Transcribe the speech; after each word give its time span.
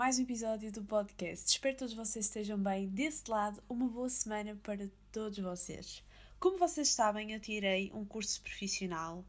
mais 0.00 0.18
um 0.18 0.22
episódio 0.22 0.72
do 0.72 0.82
podcast. 0.82 1.46
Espero 1.46 1.74
que 1.74 1.80
todos 1.80 1.92
vocês 1.92 2.24
estejam 2.24 2.58
bem. 2.58 2.88
Desse 2.88 3.30
lado, 3.30 3.62
uma 3.68 3.86
boa 3.86 4.08
semana 4.08 4.58
para 4.62 4.88
todos 5.12 5.38
vocês. 5.38 6.02
Como 6.38 6.56
vocês 6.56 6.88
sabem, 6.88 7.32
eu 7.32 7.38
tirei 7.38 7.92
um 7.92 8.02
curso 8.02 8.40
profissional 8.40 9.22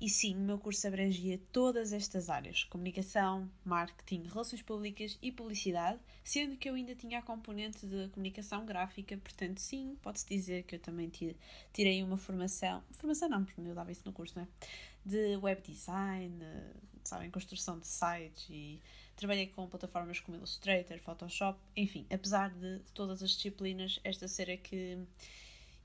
e 0.00 0.08
sim, 0.08 0.36
o 0.36 0.40
meu 0.40 0.58
curso 0.58 0.86
abrangia 0.86 1.40
todas 1.50 1.92
estas 1.92 2.30
áreas: 2.30 2.62
comunicação, 2.62 3.50
marketing, 3.64 4.28
relações 4.28 4.62
públicas 4.62 5.18
e 5.20 5.32
publicidade, 5.32 5.98
sendo 6.22 6.56
que 6.56 6.70
eu 6.70 6.74
ainda 6.74 6.94
tinha 6.94 7.18
a 7.18 7.22
componente 7.22 7.84
de 7.84 8.08
comunicação 8.10 8.64
gráfica, 8.64 9.16
portanto, 9.16 9.58
sim, 9.58 9.98
pode-se 10.02 10.28
dizer 10.28 10.62
que 10.62 10.76
eu 10.76 10.78
também 10.78 11.10
tirei 11.72 12.00
uma 12.00 12.16
formação. 12.16 12.80
Formação 12.92 13.28
não, 13.28 13.44
porque 13.44 13.60
eu 13.60 13.74
dava 13.74 13.90
isso 13.90 14.02
no 14.04 14.12
curso, 14.12 14.34
não 14.36 14.44
é? 14.44 14.48
De 15.04 15.36
web 15.38 15.60
design, 15.62 16.38
sabem, 17.08 17.30
construção 17.30 17.78
de 17.78 17.86
sites 17.86 18.46
e 18.50 18.80
trabalhei 19.16 19.46
com 19.46 19.66
plataformas 19.68 20.20
como 20.20 20.36
Illustrator, 20.36 20.98
Photoshop, 20.98 21.58
enfim, 21.76 22.06
apesar 22.10 22.50
de 22.50 22.80
todas 22.94 23.22
as 23.22 23.30
disciplinas, 23.30 24.00
esta 24.04 24.26
ser 24.28 24.50
a 24.50 24.56
que 24.56 24.98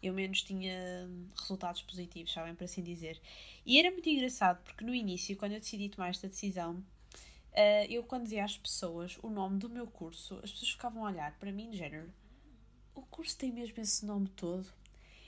eu 0.02 0.14
menos 0.14 0.42
tinha 0.44 1.10
resultados 1.40 1.82
positivos, 1.82 2.32
sabem, 2.32 2.56
por 2.56 2.64
assim 2.64 2.84
dizer. 2.84 3.20
E 3.66 3.80
era 3.80 3.92
muito 3.92 4.08
engraçado 4.10 4.64
porque 4.64 4.84
no 4.84 4.94
início, 4.94 5.36
quando 5.36 5.54
eu 5.54 5.60
decidi 5.60 5.90
tomar 5.90 6.10
esta 6.10 6.28
decisão, 6.28 6.76
uh, 6.76 7.86
eu 7.90 8.04
quando 8.04 8.24
dizia 8.24 8.44
às 8.44 8.58
pessoas 8.58 9.18
o 9.22 9.30
nome 9.30 9.58
do 9.58 9.70
meu 9.70 9.88
curso, 9.88 10.40
as 10.44 10.52
pessoas 10.52 10.72
ficavam 10.72 11.06
a 11.06 11.10
olhar 11.10 11.38
para 11.40 11.52
mim 11.52 11.70
de 11.70 11.78
género, 11.78 12.12
o 12.96 13.02
curso 13.04 13.38
tem 13.38 13.52
mesmo 13.52 13.80
esse 13.80 14.06
nome 14.06 14.28
todo? 14.30 14.68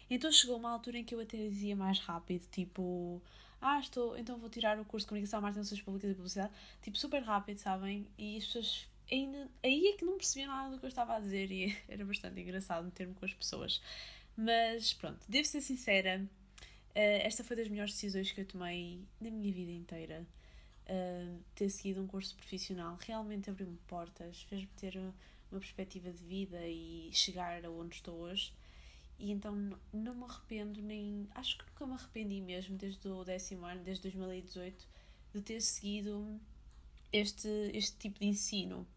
Então 0.10 0.32
chegou 0.32 0.58
uma 0.58 0.72
altura 0.72 0.98
em 0.98 1.04
que 1.04 1.14
eu 1.14 1.20
até 1.20 1.38
dizia 1.38 1.76
mais 1.76 2.00
rápido, 2.00 2.48
tipo, 2.52 3.22
ah, 3.62 3.80
estou, 3.80 4.18
então 4.18 4.38
vou 4.38 4.50
tirar 4.50 4.80
o 4.80 4.86
curso 4.86 5.06
de 5.06 5.10
Comunicação, 5.10 5.42
Marketing, 5.42 5.60
Relações 5.60 5.82
Públicas 5.82 6.12
e 6.12 6.16
Publicidade, 6.16 6.54
tipo, 6.82 6.98
super 6.98 7.22
rápido, 7.22 7.58
sabem? 7.58 8.08
E 8.18 8.38
as 8.38 8.46
pessoas 8.46 8.88
ainda, 9.12 9.50
aí 9.64 9.88
é 9.88 9.94
que 9.94 10.06
não 10.06 10.18
percebiam 10.18 10.48
nada 10.48 10.72
do 10.72 10.80
que 10.80 10.86
eu 10.86 10.90
estava 10.90 11.16
a 11.16 11.20
dizer 11.20 11.52
e 11.52 11.76
era 11.90 12.06
bastante 12.06 12.40
engraçado 12.40 12.86
meter-me 12.86 13.14
com 13.14 13.26
as 13.26 13.34
pessoas. 13.34 13.82
Mas 14.38 14.94
pronto, 14.94 15.20
devo 15.28 15.48
ser 15.48 15.62
sincera, 15.62 16.22
uh, 16.22 17.20
esta 17.24 17.44
foi 17.44 17.56
das 17.56 17.68
melhores 17.68 17.94
decisões 17.94 18.32
que 18.32 18.42
eu 18.42 18.46
tomei 18.46 19.02
na 19.20 19.30
minha 19.30 19.52
vida 19.52 19.72
inteira. 19.72 20.26
Uh, 20.88 21.40
ter 21.54 21.70
seguido 21.70 22.02
um 22.02 22.08
curso 22.08 22.36
profissional 22.36 22.98
realmente 23.02 23.48
abriu-me 23.48 23.78
portas, 23.86 24.42
fez-me 24.44 24.70
ter 24.76 24.98
uma 24.98 25.60
perspectiva 25.60 26.10
de 26.12 26.24
vida 26.24 26.60
e 26.66 27.10
chegar 27.12 27.64
aonde 27.66 27.96
estou 27.96 28.16
hoje. 28.16 28.52
E 29.20 29.32
então 29.32 29.54
não 29.92 30.16
me 30.16 30.24
arrependo, 30.24 30.82
nem. 30.82 31.28
Acho 31.36 31.58
que 31.58 31.66
nunca 31.66 31.86
me 31.86 31.94
arrependi 31.94 32.42
mesmo, 32.42 32.78
desde 32.78 33.08
o 33.08 33.24
décimo 33.24 33.66
ano, 33.66 33.84
desde 33.84 34.04
2018, 34.04 34.88
de 35.34 35.42
ter 35.42 35.62
seguido 35.62 36.40
este, 37.12 37.50
este 37.74 37.98
tipo 37.98 38.20
de 38.20 38.28
ensino. 38.28 38.88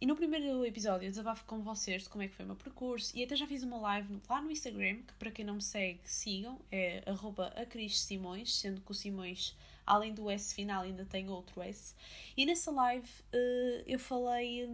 E 0.00 0.06
no 0.06 0.14
primeiro 0.14 0.64
episódio 0.64 1.06
eu 1.06 1.10
desabafo 1.10 1.44
com 1.44 1.60
vocês 1.60 2.04
de 2.04 2.08
como 2.08 2.22
é 2.22 2.28
que 2.28 2.34
foi 2.34 2.44
o 2.44 2.48
meu 2.48 2.56
percurso 2.56 3.16
e 3.16 3.24
até 3.24 3.34
já 3.34 3.48
fiz 3.48 3.64
uma 3.64 3.78
live 3.78 4.20
lá 4.28 4.40
no 4.40 4.48
Instagram, 4.48 4.98
que 5.02 5.12
para 5.14 5.32
quem 5.32 5.44
não 5.44 5.56
me 5.56 5.62
segue, 5.62 5.98
sigam, 6.04 6.60
é 6.70 7.02
arroba 7.04 7.52
Simões, 7.90 8.54
sendo 8.54 8.80
que 8.80 8.92
o 8.92 8.94
Simões, 8.94 9.56
além 9.84 10.14
do 10.14 10.30
S 10.30 10.54
final, 10.54 10.82
ainda 10.82 11.04
tem 11.04 11.28
outro 11.28 11.60
S. 11.60 11.96
E 12.36 12.46
nessa 12.46 12.70
live 12.70 13.08
uh, 13.34 13.82
eu 13.88 13.98
falei 13.98 14.68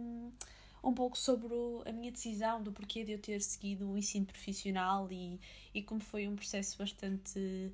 um, 0.85 0.93
pouco 0.93 1.17
sobre 1.17 1.53
a 1.85 1.91
minha 1.91 2.11
decisão, 2.11 2.61
do 2.61 2.71
porquê 2.71 3.03
de 3.03 3.13
eu 3.13 3.19
ter 3.19 3.41
seguido 3.41 3.89
o 3.89 3.97
ensino 3.97 4.25
profissional 4.25 5.11
e, 5.11 5.39
e 5.73 5.81
como 5.81 5.99
foi 5.99 6.27
um 6.27 6.35
processo 6.35 6.77
bastante 6.77 7.71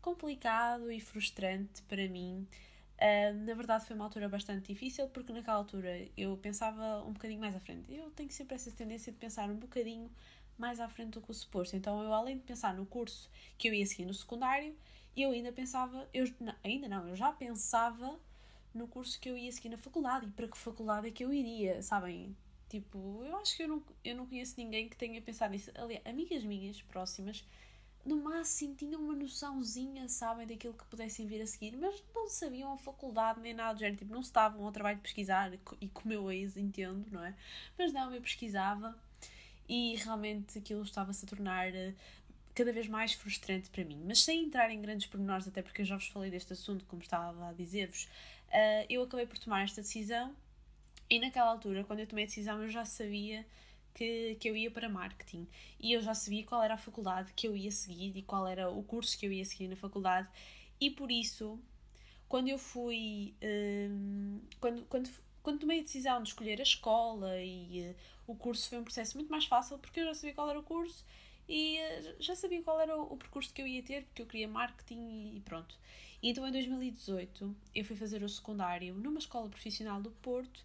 complicado 0.00 0.90
e 0.90 1.00
frustrante 1.00 1.82
para 1.82 2.08
mim. 2.08 2.46
Uh, 2.94 3.34
na 3.44 3.54
verdade 3.54 3.84
foi 3.86 3.96
uma 3.96 4.04
altura 4.04 4.28
bastante 4.28 4.72
difícil 4.72 5.08
porque 5.08 5.32
naquela 5.32 5.56
altura 5.56 6.06
eu 6.16 6.36
pensava 6.36 7.02
um 7.04 7.12
bocadinho 7.12 7.40
mais 7.40 7.54
à 7.54 7.60
frente. 7.60 7.92
Eu 7.92 8.10
tenho 8.10 8.30
sempre 8.30 8.54
essa 8.54 8.70
tendência 8.70 9.12
de 9.12 9.18
pensar 9.18 9.50
um 9.50 9.56
bocadinho 9.56 10.10
mais 10.56 10.80
à 10.80 10.88
frente 10.88 11.10
do 11.10 11.20
que 11.20 11.30
o 11.30 11.34
suposto. 11.34 11.76
Então 11.76 12.02
eu 12.02 12.12
além 12.12 12.36
de 12.38 12.44
pensar 12.44 12.74
no 12.74 12.86
curso 12.86 13.30
que 13.58 13.68
eu 13.68 13.74
ia 13.74 13.84
seguir 13.86 14.06
no 14.06 14.14
secundário, 14.14 14.74
eu 15.16 15.30
ainda 15.30 15.52
pensava, 15.52 16.08
eu 16.12 16.24
não, 16.40 16.54
ainda 16.62 16.88
não, 16.88 17.08
eu 17.08 17.16
já 17.16 17.32
pensava 17.32 18.18
no 18.74 18.88
curso 18.88 19.20
que 19.20 19.28
eu 19.28 19.36
ia 19.38 19.50
seguir 19.52 19.68
na 19.68 19.78
faculdade 19.78 20.26
e 20.26 20.30
para 20.30 20.48
que 20.48 20.58
faculdade 20.58 21.08
é 21.08 21.10
que 21.10 21.24
eu 21.24 21.32
iria, 21.32 21.80
sabem? 21.82 22.36
Tipo, 22.74 23.22
eu 23.24 23.36
acho 23.36 23.56
que 23.56 23.62
eu 23.62 23.68
não, 23.68 23.80
eu 24.04 24.16
não 24.16 24.26
conheço 24.26 24.54
ninguém 24.56 24.88
que 24.88 24.96
tenha 24.96 25.22
pensado 25.22 25.52
nisso. 25.52 25.70
Aliás, 25.76 26.04
amigas 26.04 26.42
minhas 26.42 26.82
próximas 26.82 27.44
no 28.04 28.16
máximo 28.16 28.74
tinham 28.74 29.00
uma 29.00 29.14
noçãozinha, 29.14 30.08
sabem, 30.08 30.44
daquilo 30.44 30.74
que 30.74 30.84
pudessem 30.86 31.24
vir 31.24 31.40
a 31.40 31.46
seguir, 31.46 31.76
mas 31.76 32.02
não 32.12 32.28
sabiam 32.28 32.72
a 32.72 32.76
faculdade 32.76 33.38
nem 33.40 33.54
nada 33.54 33.74
do 33.74 33.78
género, 33.78 33.98
tipo, 33.98 34.12
não 34.12 34.22
estavam 34.22 34.66
ao 34.66 34.72
trabalho 34.72 34.96
de 34.96 35.02
pesquisar 35.02 35.52
e 35.80 35.88
como 35.88 36.12
eu 36.12 36.32
ex 36.32 36.56
entendo, 36.56 37.06
não 37.12 37.24
é? 37.24 37.32
Mas 37.78 37.92
não, 37.92 38.12
eu 38.12 38.20
pesquisava 38.20 38.98
e 39.68 39.94
realmente 39.94 40.58
aquilo 40.58 40.82
estava-se 40.82 41.24
a 41.24 41.28
tornar 41.28 41.72
eh, 41.72 41.94
cada 42.56 42.72
vez 42.72 42.88
mais 42.88 43.12
frustrante 43.12 43.70
para 43.70 43.84
mim. 43.84 44.02
Mas 44.04 44.24
sem 44.24 44.46
entrar 44.46 44.68
em 44.72 44.82
grandes 44.82 45.06
pormenores, 45.06 45.46
até 45.46 45.62
porque 45.62 45.82
eu 45.82 45.86
já 45.86 45.96
vos 45.96 46.08
falei 46.08 46.28
deste 46.28 46.52
assunto, 46.52 46.84
como 46.86 47.02
estava 47.02 47.50
a 47.50 47.52
dizer-vos, 47.52 48.08
uh, 48.48 48.84
eu 48.90 49.04
acabei 49.04 49.26
por 49.26 49.38
tomar 49.38 49.62
esta 49.62 49.80
decisão 49.80 50.34
e 51.14 51.20
naquela 51.20 51.50
altura, 51.50 51.84
quando 51.84 52.00
eu 52.00 52.06
tomei 52.06 52.24
a 52.24 52.26
decisão, 52.26 52.62
eu 52.62 52.68
já 52.68 52.84
sabia 52.84 53.46
que, 53.94 54.34
que 54.40 54.48
eu 54.48 54.56
ia 54.56 54.70
para 54.70 54.88
marketing. 54.88 55.46
E 55.78 55.92
eu 55.92 56.00
já 56.00 56.12
sabia 56.12 56.44
qual 56.44 56.62
era 56.62 56.74
a 56.74 56.78
faculdade 56.78 57.32
que 57.34 57.46
eu 57.46 57.56
ia 57.56 57.70
seguir 57.70 58.16
e 58.16 58.22
qual 58.22 58.46
era 58.46 58.68
o 58.68 58.82
curso 58.82 59.16
que 59.18 59.24
eu 59.24 59.32
ia 59.32 59.44
seguir 59.44 59.68
na 59.68 59.76
faculdade. 59.76 60.28
E 60.80 60.90
por 60.90 61.10
isso 61.10 61.60
quando 62.28 62.48
eu 62.48 62.58
fui 62.58 63.32
um, 63.40 64.40
quando, 64.58 64.84
quando, 64.86 65.10
quando 65.40 65.60
tomei 65.60 65.78
a 65.78 65.82
decisão 65.82 66.20
de 66.20 66.30
escolher 66.30 66.58
a 66.58 66.64
escola 66.64 67.40
e 67.40 67.90
uh, 67.90 67.96
o 68.26 68.34
curso 68.34 68.68
foi 68.68 68.78
um 68.78 68.82
processo 68.82 69.16
muito 69.16 69.30
mais 69.30 69.44
fácil 69.44 69.78
porque 69.78 70.00
eu 70.00 70.06
já 70.06 70.14
sabia 70.14 70.34
qual 70.34 70.50
era 70.50 70.58
o 70.58 70.62
curso 70.64 71.04
e 71.48 71.78
uh, 71.78 72.16
já 72.18 72.34
sabia 72.34 72.60
qual 72.60 72.80
era 72.80 72.96
o, 72.96 73.12
o, 73.12 73.16
percurso 73.16 73.54
que 73.54 73.62
eu 73.62 73.68
ia 73.68 73.84
ter 73.84 74.02
porque 74.04 74.22
eu 74.22 74.26
queria 74.26 74.48
marketing 74.48 75.36
e 75.36 75.40
pronto. 75.44 75.78
E 76.20 76.30
então 76.30 76.44
em 76.44 76.50
2018 76.50 77.54
eu 77.72 77.84
fui 77.84 77.94
fazer 77.94 78.20
o 78.24 78.28
secundário 78.28 78.94
numa 78.94 79.20
escola 79.20 79.48
profissional 79.48 80.02
do 80.02 80.10
Porto 80.10 80.64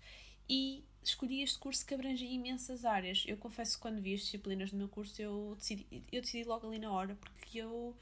e 0.50 0.84
escolhi 1.04 1.42
este 1.42 1.60
curso 1.60 1.86
que 1.86 1.94
abrangia 1.94 2.30
imensas 2.30 2.84
áreas. 2.84 3.24
Eu 3.28 3.38
confesso 3.38 3.76
que 3.76 3.82
quando 3.82 4.02
vi 4.02 4.16
as 4.16 4.22
disciplinas 4.22 4.72
do 4.72 4.78
meu 4.78 4.90
curso 4.90 5.22
eu 5.22 5.56
decidi, 5.58 5.86
eu 6.12 6.22
decidi 6.22 6.44
logo 6.44 6.68
ali 6.68 6.80
na 6.80 6.92
hora, 6.92 7.16
porque 7.16 7.60
eu, 7.60 7.96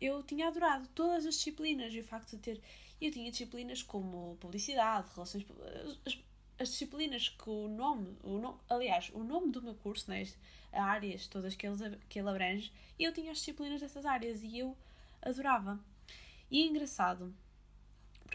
eu 0.00 0.22
tinha 0.22 0.48
adorado 0.48 0.86
todas 0.94 1.26
as 1.26 1.36
disciplinas 1.36 1.92
e 1.94 2.00
o 2.00 2.04
facto 2.04 2.36
de 2.36 2.38
ter. 2.38 2.60
Eu 3.00 3.10
tinha 3.10 3.30
disciplinas 3.30 3.82
como 3.82 4.36
publicidade, 4.40 5.08
relações. 5.14 5.44
As, 6.04 6.18
as 6.58 6.68
disciplinas 6.70 7.28
que 7.28 7.50
o 7.50 7.68
nome, 7.68 8.16
o 8.22 8.38
nome, 8.38 8.58
aliás, 8.68 9.10
o 9.12 9.22
nome 9.22 9.52
do 9.52 9.60
meu 9.60 9.74
curso, 9.74 10.10
né, 10.10 10.22
as 10.22 10.36
áreas 10.72 11.26
todas 11.26 11.54
que 11.54 11.66
ele, 11.66 11.98
que 12.08 12.18
ele 12.18 12.28
abrange, 12.28 12.72
eu 12.98 13.12
tinha 13.12 13.32
as 13.32 13.38
disciplinas 13.38 13.80
dessas 13.80 14.06
áreas 14.06 14.42
e 14.42 14.58
eu 14.58 14.76
adorava. 15.20 15.78
E 16.50 16.62
é 16.62 16.66
engraçado, 16.66 17.34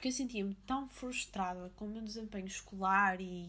porque 0.01 0.07
eu 0.07 0.13
sentia-me 0.13 0.55
tão 0.65 0.89
frustrada 0.89 1.71
com 1.75 1.85
o 1.85 1.87
meu 1.87 2.01
desempenho 2.01 2.47
escolar 2.47 3.21
e 3.21 3.47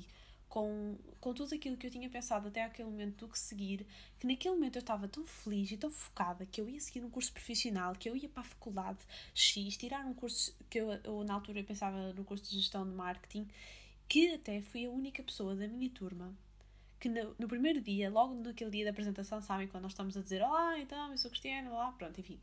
com, 0.50 0.98
com 1.18 1.32
tudo 1.32 1.54
aquilo 1.54 1.78
que 1.78 1.86
eu 1.86 1.90
tinha 1.90 2.10
pensado 2.10 2.48
até 2.48 2.62
aquele 2.62 2.90
momento 2.90 3.24
do 3.24 3.32
que 3.32 3.38
seguir, 3.38 3.86
que 4.20 4.26
naquele 4.26 4.54
momento 4.54 4.76
eu 4.76 4.80
estava 4.80 5.08
tão 5.08 5.24
feliz 5.24 5.72
e 5.72 5.78
tão 5.78 5.90
focada 5.90 6.44
que 6.44 6.60
eu 6.60 6.68
ia 6.68 6.78
seguir 6.78 7.02
um 7.02 7.08
curso 7.08 7.32
profissional, 7.32 7.94
que 7.94 8.06
eu 8.06 8.14
ia 8.14 8.28
para 8.28 8.42
a 8.42 8.44
faculdade 8.44 8.98
X, 9.34 9.78
tirar 9.78 10.04
um 10.04 10.12
curso 10.12 10.54
que 10.68 10.78
eu, 10.78 10.92
eu 10.92 11.24
na 11.24 11.32
altura 11.32 11.60
eu 11.60 11.64
pensava 11.64 12.12
no 12.12 12.22
curso 12.22 12.44
de 12.44 12.60
gestão 12.60 12.84
de 12.86 12.94
marketing, 12.94 13.48
que 14.06 14.34
até 14.34 14.60
fui 14.60 14.84
a 14.84 14.90
única 14.90 15.22
pessoa 15.22 15.56
da 15.56 15.66
minha 15.66 15.88
turma 15.88 16.36
que 17.02 17.08
no, 17.08 17.34
no, 17.36 17.48
primeiro 17.48 17.80
dia, 17.80 18.08
logo 18.08 18.32
naquele 18.32 18.70
dia 18.70 18.84
da 18.84 18.92
apresentação, 18.92 19.42
sabem, 19.42 19.66
quando 19.66 19.82
nós 19.82 19.90
estamos 19.90 20.16
a 20.16 20.22
dizer 20.22 20.40
Olá, 20.40 20.78
então, 20.78 21.10
eu 21.10 21.18
sou 21.18 21.28
Cristiana, 21.28 21.68
lá, 21.68 21.90
pronto, 21.90 22.20
enfim. 22.20 22.38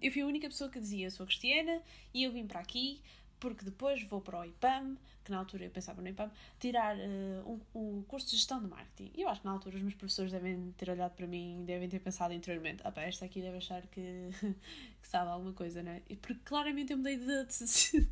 Eu 0.00 0.12
fui 0.12 0.22
a 0.22 0.26
única 0.26 0.48
pessoa 0.48 0.70
que 0.70 0.78
dizia 0.78 1.08
eu 1.08 1.10
sou 1.10 1.26
Cristiana 1.26 1.82
e 2.14 2.22
eu 2.22 2.30
vim 2.30 2.46
para 2.46 2.60
aqui 2.60 3.02
porque 3.40 3.64
depois 3.64 4.00
vou 4.04 4.20
para 4.20 4.38
o 4.38 4.44
IPAM, 4.44 4.96
que 5.24 5.30
na 5.32 5.38
altura 5.38 5.64
eu 5.64 5.70
pensava 5.72 6.00
no 6.00 6.06
IPAM, 6.06 6.30
tirar 6.60 6.96
uh, 6.96 7.60
um, 7.74 8.00
curso 8.04 8.28
de 8.28 8.36
gestão 8.36 8.60
de 8.60 8.68
marketing. 8.68 9.10
E 9.16 9.22
eu 9.22 9.28
acho 9.28 9.40
que 9.40 9.46
na 9.46 9.52
altura 9.52 9.74
os 9.74 9.82
meus 9.82 9.94
professores 9.94 10.30
devem 10.30 10.72
ter 10.78 10.88
olhado 10.88 11.16
para 11.16 11.26
mim, 11.26 11.64
devem 11.66 11.88
ter 11.88 11.98
pensado 11.98 12.32
interiormente, 12.32 12.80
ah 12.84 12.92
esta 12.98 13.24
aqui 13.24 13.40
deve 13.40 13.56
achar 13.56 13.82
que, 13.88 14.30
que 15.02 15.08
sabe 15.08 15.28
alguma 15.28 15.52
coisa, 15.52 15.82
né? 15.82 16.02
Porque 16.20 16.40
claramente 16.44 16.92
eu 16.92 16.98
mudei 16.98 17.16
de, 17.16 17.24
de, 17.24 18.08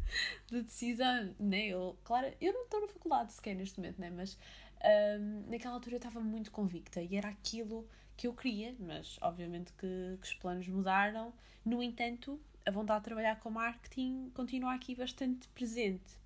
de 0.49 0.63
decisão, 0.63 1.33
né? 1.39 1.69
Eu, 1.69 1.97
claro, 2.03 2.27
eu 2.41 2.53
não 2.53 2.65
estou 2.65 2.81
na 2.81 2.89
faculdade 2.89 3.33
sequer 3.33 3.55
neste 3.55 3.79
momento, 3.79 4.01
né? 4.01 4.11
Mas 4.11 4.37
um, 4.85 5.51
naquela 5.51 5.75
altura 5.75 5.97
eu 5.97 5.99
estava 5.99 6.21
muito 6.21 6.51
convicta 6.51 7.03
e 7.03 7.17
era 7.17 7.29
aquilo 7.29 7.87
que 8.17 8.27
eu 8.27 8.35
queria, 8.35 8.75
mas 8.79 9.19
obviamente 9.21 9.73
que, 9.75 10.19
que 10.21 10.27
os 10.27 10.35
planos 10.35 10.67
mudaram. 10.69 11.33
No 11.65 11.83
entanto, 11.83 12.41
a 12.67 12.71
vontade 12.71 13.01
de 13.01 13.05
trabalhar 13.05 13.39
com 13.41 13.51
marketing 13.51 14.31
continua 14.35 14.75
aqui 14.75 14.95
bastante 14.95 15.49
presente. 15.49 16.21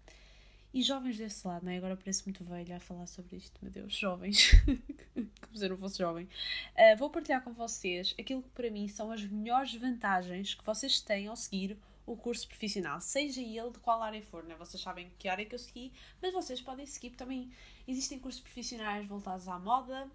E 0.73 0.83
jovens 0.83 1.17
desse 1.17 1.47
lado, 1.47 1.65
não 1.65 1.71
é? 1.71 1.77
Agora 1.77 1.97
parece 1.97 2.25
muito 2.25 2.43
velha 2.43 2.77
a 2.77 2.81
falar 2.81 3.07
sobre 3.07 3.37
isto, 3.37 3.57
meu 3.63 3.71
Deus, 3.71 3.95
jovens, 3.95 4.51
como 5.41 5.57
se 5.57 5.65
eu 5.65 5.71
não 5.71 5.77
fosse 5.77 5.99
jovem. 5.99 6.25
Uh, 6.25 6.97
vou 6.99 7.09
partilhar 7.11 7.43
com 7.45 7.53
vocês 7.53 8.13
aquilo 8.19 8.43
que 8.43 8.49
para 8.49 8.69
mim 8.71 8.89
são 8.89 9.13
as 9.13 9.23
melhores 9.23 9.73
vantagens 9.77 10.55
que 10.55 10.65
vocês 10.65 11.01
têm 11.01 11.29
ao 11.29 11.37
seguir 11.37 11.77
o 12.07 12.17
curso 12.17 12.47
profissional, 12.47 13.01
seja 13.01 13.41
ele 13.41 13.71
de 13.71 13.79
qual 13.79 14.03
área 14.03 14.23
for, 14.23 14.45
né? 14.45 14.55
Vocês 14.57 14.83
sabem 14.83 15.11
que 15.19 15.29
área 15.29 15.45
que 15.45 15.55
eu 15.55 15.59
segui, 15.59 15.93
mas 16.21 16.33
vocês 16.33 16.61
podem 16.61 16.85
seguir 16.87 17.11
também. 17.11 17.51
Existem 17.89 18.19
cursos 18.19 18.41
profissionais 18.41 19.07
voltados 19.07 19.49
à 19.49 19.59
moda, 19.59 20.11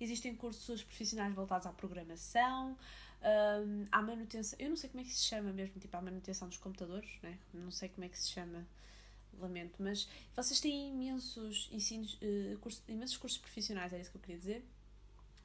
existem 0.00 0.34
cursos 0.34 0.82
profissionais 0.82 1.34
voltados 1.34 1.66
à 1.66 1.72
programação, 1.72 2.76
um, 3.22 3.84
à 3.90 4.02
manutenção. 4.02 4.56
Eu 4.58 4.68
não 4.68 4.76
sei 4.76 4.88
como 4.90 5.00
é 5.00 5.04
que 5.04 5.12
se 5.12 5.24
chama 5.24 5.52
mesmo, 5.52 5.80
tipo, 5.80 5.96
à 5.96 6.00
manutenção 6.00 6.48
dos 6.48 6.58
computadores, 6.58 7.10
né? 7.22 7.38
Não 7.52 7.70
sei 7.70 7.88
como 7.88 8.04
é 8.04 8.08
que 8.08 8.18
se 8.18 8.28
chama, 8.28 8.66
lamento, 9.38 9.82
mas 9.82 10.08
vocês 10.34 10.60
têm 10.60 10.90
imensos 10.90 11.68
ensinos, 11.72 12.14
uh, 12.14 12.58
cursos, 12.60 12.82
imensos 12.88 13.16
cursos 13.16 13.38
profissionais, 13.38 13.92
é 13.92 14.00
isso 14.00 14.10
que 14.10 14.16
eu 14.16 14.20
queria 14.20 14.38
dizer. 14.38 14.64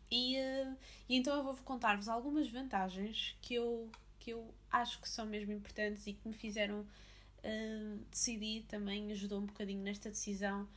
E, 0.09 0.37
uh, 0.37 0.77
e 1.09 1.15
então 1.15 1.35
eu 1.35 1.43
vou 1.43 1.55
contar-vos 1.57 2.07
algumas 2.07 2.49
vantagens 2.49 3.35
que 3.41 3.55
eu 3.55 3.89
que 4.21 4.29
eu 4.29 4.53
acho 4.71 5.01
que 5.01 5.09
são 5.09 5.25
mesmo 5.25 5.51
importantes 5.51 6.05
e 6.05 6.13
que 6.13 6.27
me 6.27 6.33
fizeram 6.33 6.81
uh, 6.81 7.97
decidir 8.11 8.63
também, 8.67 9.11
ajudou 9.11 9.39
um 9.39 9.47
bocadinho 9.47 9.81
nesta 9.81 10.09
decisão 10.09 10.69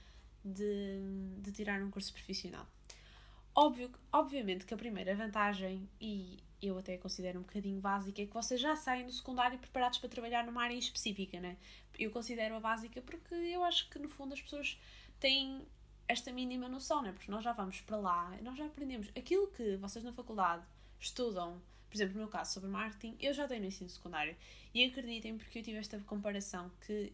de, 0.43 0.99
de 1.41 1.53
tirar 1.53 1.81
um 1.83 1.91
curso 1.91 2.13
profissional. 2.13 2.67
Óbvio, 3.55 3.93
obviamente 4.11 4.65
que 4.65 4.73
a 4.73 4.77
primeira 4.77 5.15
vantagem, 5.15 5.89
e 6.01 6.43
eu 6.61 6.79
até 6.79 6.97
considero 6.97 7.39
um 7.39 7.43
bocadinho 7.43 7.81
básica, 7.81 8.23
é 8.23 8.27
que 8.27 8.33
vocês 8.33 8.59
já 8.59 8.75
saem 8.75 9.07
do 9.07 9.13
secundário 9.13 9.59
preparados 9.59 9.99
para 9.99 10.09
trabalhar 10.09 10.45
numa 10.45 10.63
área 10.65 10.75
específica, 10.75 11.39
né? 11.39 11.57
Eu 11.99 12.11
considero 12.11 12.57
a 12.57 12.61
básica 12.61 13.01
porque 13.03 13.35
eu 13.35 13.63
acho 13.63 13.89
que 13.91 13.99
no 13.99 14.09
fundo 14.09 14.33
as 14.33 14.41
pessoas 14.41 14.81
têm 15.21 15.69
esta 16.09 16.33
mínima 16.33 16.69
noção, 16.69 17.03
né? 17.03 17.13
Porque 17.13 17.31
nós 17.31 17.45
já 17.45 17.53
vamos 17.53 17.83
para 17.83 17.99
lá, 17.99 18.37
nós 18.43 18.57
já 18.57 18.65
aprendemos 18.65 19.09
aquilo 19.17 19.49
que 19.49 19.77
vocês 19.77 20.03
na 20.03 20.13
faculdade 20.13 20.65
estudam 20.99 21.61
por 21.95 21.99
exemplo, 21.99 22.15
no 22.15 22.21
meu 22.23 22.29
caso, 22.29 22.55
sobre 22.55 22.69
marketing, 22.69 23.17
eu 23.21 23.33
já 23.33 23.47
tenho 23.47 23.61
no 23.61 23.69
ensino 23.69 23.89
secundário. 23.89 24.37
E 24.75 24.85
acreditem, 24.85 25.39
porque 25.39 25.61
eu 25.61 25.63
tive 25.63 25.79
esta 25.79 25.97
comparação, 26.01 26.69
que 26.85 27.13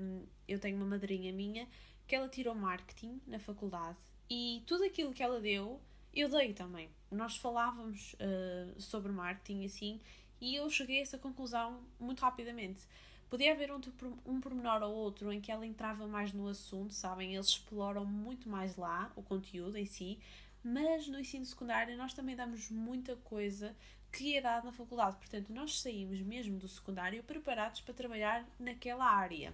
um, 0.00 0.26
eu 0.48 0.58
tenho 0.58 0.76
uma 0.76 0.84
madrinha 0.84 1.32
minha 1.32 1.68
que 2.08 2.16
ela 2.16 2.28
tirou 2.28 2.52
marketing 2.52 3.20
na 3.24 3.38
faculdade 3.38 3.96
e 4.28 4.64
tudo 4.66 4.82
aquilo 4.82 5.12
que 5.12 5.22
ela 5.22 5.40
deu, 5.40 5.80
eu 6.12 6.28
dei 6.28 6.52
também. 6.52 6.90
Nós 7.08 7.36
falávamos 7.36 8.14
uh, 8.14 8.80
sobre 8.80 9.12
marketing 9.12 9.64
assim 9.64 10.00
e 10.40 10.56
eu 10.56 10.68
cheguei 10.68 10.98
a 10.98 11.02
essa 11.02 11.18
conclusão 11.18 11.80
muito 12.00 12.18
rapidamente. 12.18 12.82
Podia 13.30 13.52
haver 13.52 13.70
um, 13.70 13.80
um 14.24 14.40
pormenor 14.40 14.82
ou 14.82 14.92
outro 14.92 15.32
em 15.32 15.40
que 15.40 15.52
ela 15.52 15.64
entrava 15.64 16.08
mais 16.08 16.32
no 16.32 16.48
assunto, 16.48 16.92
sabem? 16.94 17.34
Eles 17.34 17.46
exploram 17.46 18.04
muito 18.04 18.48
mais 18.48 18.76
lá 18.76 19.12
o 19.14 19.22
conteúdo 19.22 19.76
em 19.76 19.86
si, 19.86 20.18
mas 20.62 21.06
no 21.06 21.20
ensino 21.20 21.44
secundário 21.44 21.96
nós 21.96 22.12
também 22.12 22.34
damos 22.34 22.68
muita 22.70 23.14
coisa 23.14 23.76
que 24.16 24.34
é 24.34 24.40
dado 24.40 24.64
na 24.64 24.72
faculdade. 24.72 25.16
Portanto, 25.18 25.52
nós 25.52 25.80
saímos 25.80 26.20
mesmo 26.20 26.58
do 26.58 26.66
secundário 26.66 27.22
preparados 27.22 27.82
para 27.82 27.92
trabalhar 27.92 28.44
naquela 28.58 29.04
área. 29.04 29.50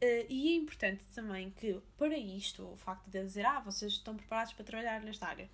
Uh, 0.00 0.24
e 0.28 0.52
é 0.52 0.56
importante 0.56 1.02
também 1.12 1.50
que, 1.50 1.80
para 1.96 2.16
isto, 2.16 2.64
o 2.64 2.76
facto 2.76 3.10
de 3.10 3.20
dizer, 3.20 3.44
ah, 3.44 3.58
vocês 3.58 3.94
estão 3.94 4.16
preparados 4.16 4.52
para 4.52 4.64
trabalhar 4.64 5.00
nesta 5.02 5.26
área. 5.26 5.50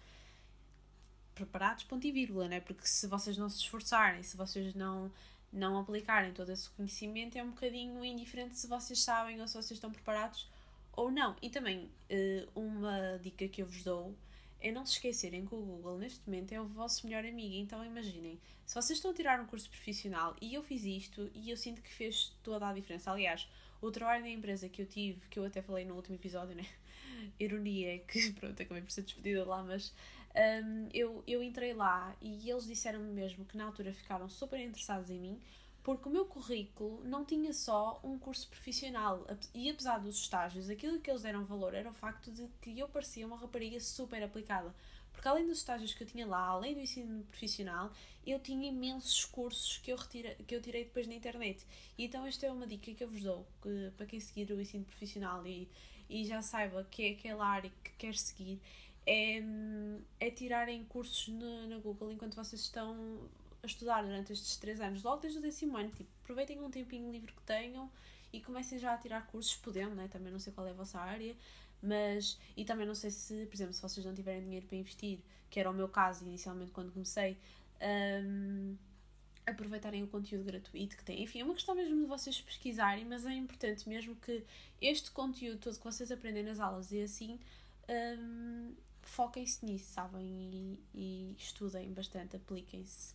Preparados, 1.34 1.84
ponto 1.84 2.06
e 2.06 2.12
vírgula, 2.12 2.46
né? 2.46 2.61
Porque 2.61 2.87
se 2.87 3.06
vocês 3.06 3.38
não 3.38 3.49
se 3.49 3.61
esforçarem, 3.61 4.22
se 4.22 4.37
vocês 4.37 4.75
não, 4.75 5.10
não 5.50 5.78
aplicarem 5.78 6.34
todo 6.34 6.52
esse 6.52 6.69
conhecimento, 6.69 7.38
é 7.38 7.43
um 7.43 7.50
bocadinho 7.50 8.05
indiferente 8.05 8.58
se 8.58 8.67
vocês 8.67 9.00
sabem 9.00 9.40
ou 9.40 9.49
se 9.49 9.55
vocês 9.55 9.78
estão 9.78 9.90
preparados 9.90 10.46
ou 10.93 11.10
não. 11.10 11.34
E 11.40 11.49
também, 11.49 11.90
uh, 12.10 12.60
uma 12.60 13.19
dica 13.22 13.49
que 13.49 13.62
eu 13.62 13.67
vos 13.67 13.82
dou 13.82 14.14
é 14.64 14.72
não 14.72 14.87
se 14.87 14.93
esquecerem 14.94 15.44
que 15.44 15.55
o 15.55 15.61
Google 15.61 15.99
neste 15.99 16.26
momento 16.26 16.52
é 16.52 16.61
o 16.61 16.66
vosso 16.66 17.06
melhor 17.06 17.22
amigo. 17.22 17.55
Então 17.55 17.84
imaginem, 17.84 18.40
se 18.64 18.75
vocês 18.75 18.99
estão 18.99 19.11
a 19.11 19.14
tirar 19.14 19.38
um 19.38 19.44
curso 19.46 19.69
profissional 19.69 20.34
e 20.40 20.55
eu 20.55 20.62
fiz 20.62 20.84
isto 20.84 21.31
e 21.34 21.50
eu 21.50 21.56
sinto 21.56 21.82
que 21.82 21.93
fez 21.93 22.34
toda 22.43 22.66
a 22.66 22.72
diferença. 22.72 23.12
Aliás, 23.12 23.46
o 23.82 23.90
trabalho 23.90 24.22
da 24.22 24.31
empresa 24.31 24.66
que 24.66 24.81
eu 24.81 24.87
tive, 24.87 25.20
que 25.28 25.38
eu 25.38 25.44
até 25.44 25.61
falei 25.61 25.84
no 25.84 25.94
último 25.94 26.14
episódio, 26.16 26.56
né? 26.56 26.66
Ironia, 27.38 27.99
que 27.99 28.32
pronto, 28.40 28.61
acabei 28.62 28.82
por 28.82 28.90
ser 28.90 29.02
despedida 29.02 29.44
lá, 29.44 29.62
mas 29.62 29.93
um, 30.34 30.88
eu, 30.94 31.22
eu 31.26 31.43
entrei 31.43 31.75
lá 31.75 32.17
e 32.22 32.50
eles 32.50 32.67
disseram-me 32.67 33.12
mesmo 33.12 33.44
que 33.44 33.58
na 33.58 33.67
altura 33.67 33.93
ficaram 33.93 34.31
super 34.31 34.58
interessados 34.58 35.10
em 35.10 35.20
mim 35.20 35.40
porque 35.84 36.08
o 36.08 36.10
meu 36.10 36.25
currículo 36.25 37.04
não 37.04 37.26
tinha 37.26 37.52
só 37.52 38.00
um 38.02 38.19
curso 38.19 38.48
profissional 38.48 39.26
e 39.52 39.69
apesar 39.69 39.98
dos 39.98 40.19
estágios, 40.19 40.70
aquilo 40.70 40.98
que 40.98 41.10
eles 41.10 41.20
deram 41.20 41.44
valor 41.44 41.75
era 41.75 41.90
o 41.90 41.92
facto 41.92 42.32
de 42.32 42.48
que 42.62 42.76
eu 42.78 42.88
parecia 42.88 43.26
uma 43.26 43.36
rapariga 43.36 43.78
super 43.78 44.22
aplicada. 44.22 44.75
Porque 45.12 45.28
além 45.28 45.46
dos 45.46 45.58
estágios 45.58 45.92
que 45.92 46.02
eu 46.02 46.06
tinha 46.06 46.26
lá, 46.26 46.46
além 46.46 46.72
do 46.75 46.81
ensino 46.81 47.22
profissional, 47.25 47.92
eu 48.26 48.40
tinha 48.40 48.66
imensos 48.66 49.26
cursos 49.26 49.76
que 49.76 49.92
eu, 49.92 49.96
retira, 49.96 50.34
que 50.46 50.56
eu 50.56 50.62
tirei 50.62 50.84
depois 50.84 51.06
na 51.06 51.14
internet. 51.14 51.64
E 51.98 52.06
então 52.06 52.26
esta 52.26 52.46
é 52.46 52.50
uma 52.50 52.66
dica 52.66 52.92
que 52.94 53.04
eu 53.04 53.08
vos 53.08 53.22
dou 53.22 53.46
que, 53.62 53.92
para 53.94 54.06
quem 54.06 54.19
seguir 54.19 54.50
o 54.52 54.60
ensino 54.60 54.86
profissional 54.86 55.46
e, 55.46 55.69
e 56.08 56.25
já 56.25 56.40
saiba 56.40 56.82
que 56.90 57.02
é 57.04 57.10
aquela 57.10 57.46
área 57.46 57.70
que 57.84 57.92
quer 57.98 58.14
seguir, 58.14 58.58
é, 59.06 59.42
é 60.19 60.31
tirarem 60.31 60.82
cursos 60.86 61.28
no, 61.28 61.69
na 61.69 61.76
Google 61.76 62.10
enquanto 62.10 62.34
vocês 62.34 62.62
estão 62.62 63.28
a 63.64 63.66
estudar 63.66 64.02
durante 64.02 64.32
estes 64.32 64.56
três 64.56 64.81
anos, 64.81 65.02
logo 65.02 65.20
desde 65.20 65.38
o 65.38 65.43
décimo 65.43 65.76
ano, 65.76 65.90
tipo, 65.90 66.11
aproveitem 66.22 66.61
um 66.61 66.70
tempinho 66.70 67.11
livre 67.11 67.32
que 67.32 67.43
tenham 67.43 67.90
e 68.32 68.40
comecem 68.40 68.78
já 68.78 68.94
a 68.94 68.99
tirar 68.99 69.26
cursos, 69.26 69.56
podendo, 69.56 69.94
né? 69.94 70.08
Também 70.08 70.32
não 70.32 70.38
sei 70.38 70.52
qual 70.52 70.66
é 70.66 70.70
a 70.70 70.75
vossa 70.75 70.99
área, 70.99 71.37
mas. 71.82 72.38
E 72.56 72.64
também 72.64 72.87
não 72.87 72.94
sei 72.94 73.11
se, 73.11 73.46
por 73.46 73.55
exemplo, 73.55 73.72
se 73.72 73.82
vocês 73.82 74.05
não 74.05 74.14
tiverem 74.14 74.43
dinheiro 74.43 74.66
para 74.66 74.76
investir, 74.76 75.20
que 75.50 75.61
era 75.61 75.70
o 75.70 75.75
meu 75.75 75.88
caso 75.88 76.25
inicialmente 76.25 76.72
quando 76.72 76.93
comecei, 76.93 77.37
um, 78.25 78.76
aproveitarem 79.46 80.02
o 80.02 80.08
conteúdo 80.08 80.44
gratuito 80.44 80.96
que 80.96 81.05
têm. 81.05 81.22
Enfim, 81.22 81.40
é 81.40 81.44
uma 81.44 81.55
questão 81.55 81.75
mesmo 81.75 82.00
de 82.00 82.06
vocês 82.06 82.40
pesquisarem, 82.40 83.05
mas 83.05 83.25
é 83.25 83.32
importante 83.32 83.88
mesmo 83.88 84.17
que 84.17 84.44
este 84.81 85.10
conteúdo 85.10 85.58
todo 85.58 85.78
que 85.78 85.84
vocês 85.84 86.10
aprendem 86.10 86.43
nas 86.43 86.60
aulas 86.60 86.93
e 86.93 87.02
assim. 87.02 87.38
Um, 87.88 88.75
foquem-se 89.02 89.64
nisso, 89.64 89.93
sabem? 89.93 90.25
E, 90.25 90.81
e 90.94 91.34
estudem 91.38 91.93
bastante, 91.93 92.37
apliquem-se. 92.37 93.14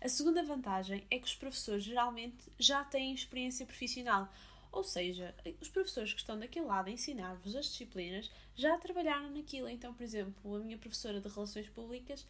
A 0.00 0.08
segunda 0.08 0.42
vantagem 0.42 1.04
é 1.10 1.18
que 1.18 1.26
os 1.26 1.34
professores 1.34 1.84
geralmente 1.84 2.50
já 2.58 2.82
têm 2.82 3.12
experiência 3.12 3.66
profissional, 3.66 4.32
ou 4.72 4.82
seja, 4.82 5.34
os 5.60 5.68
professores 5.68 6.14
que 6.14 6.20
estão 6.20 6.38
daquele 6.38 6.64
lado 6.64 6.88
a 6.88 6.92
ensinar-vos 6.92 7.54
as 7.54 7.66
disciplinas 7.66 8.30
já 8.56 8.78
trabalharam 8.78 9.30
naquilo. 9.30 9.68
Então, 9.68 9.92
por 9.92 10.02
exemplo, 10.02 10.56
a 10.56 10.60
minha 10.60 10.78
professora 10.78 11.20
de 11.20 11.28
Relações 11.28 11.68
Públicas 11.68 12.26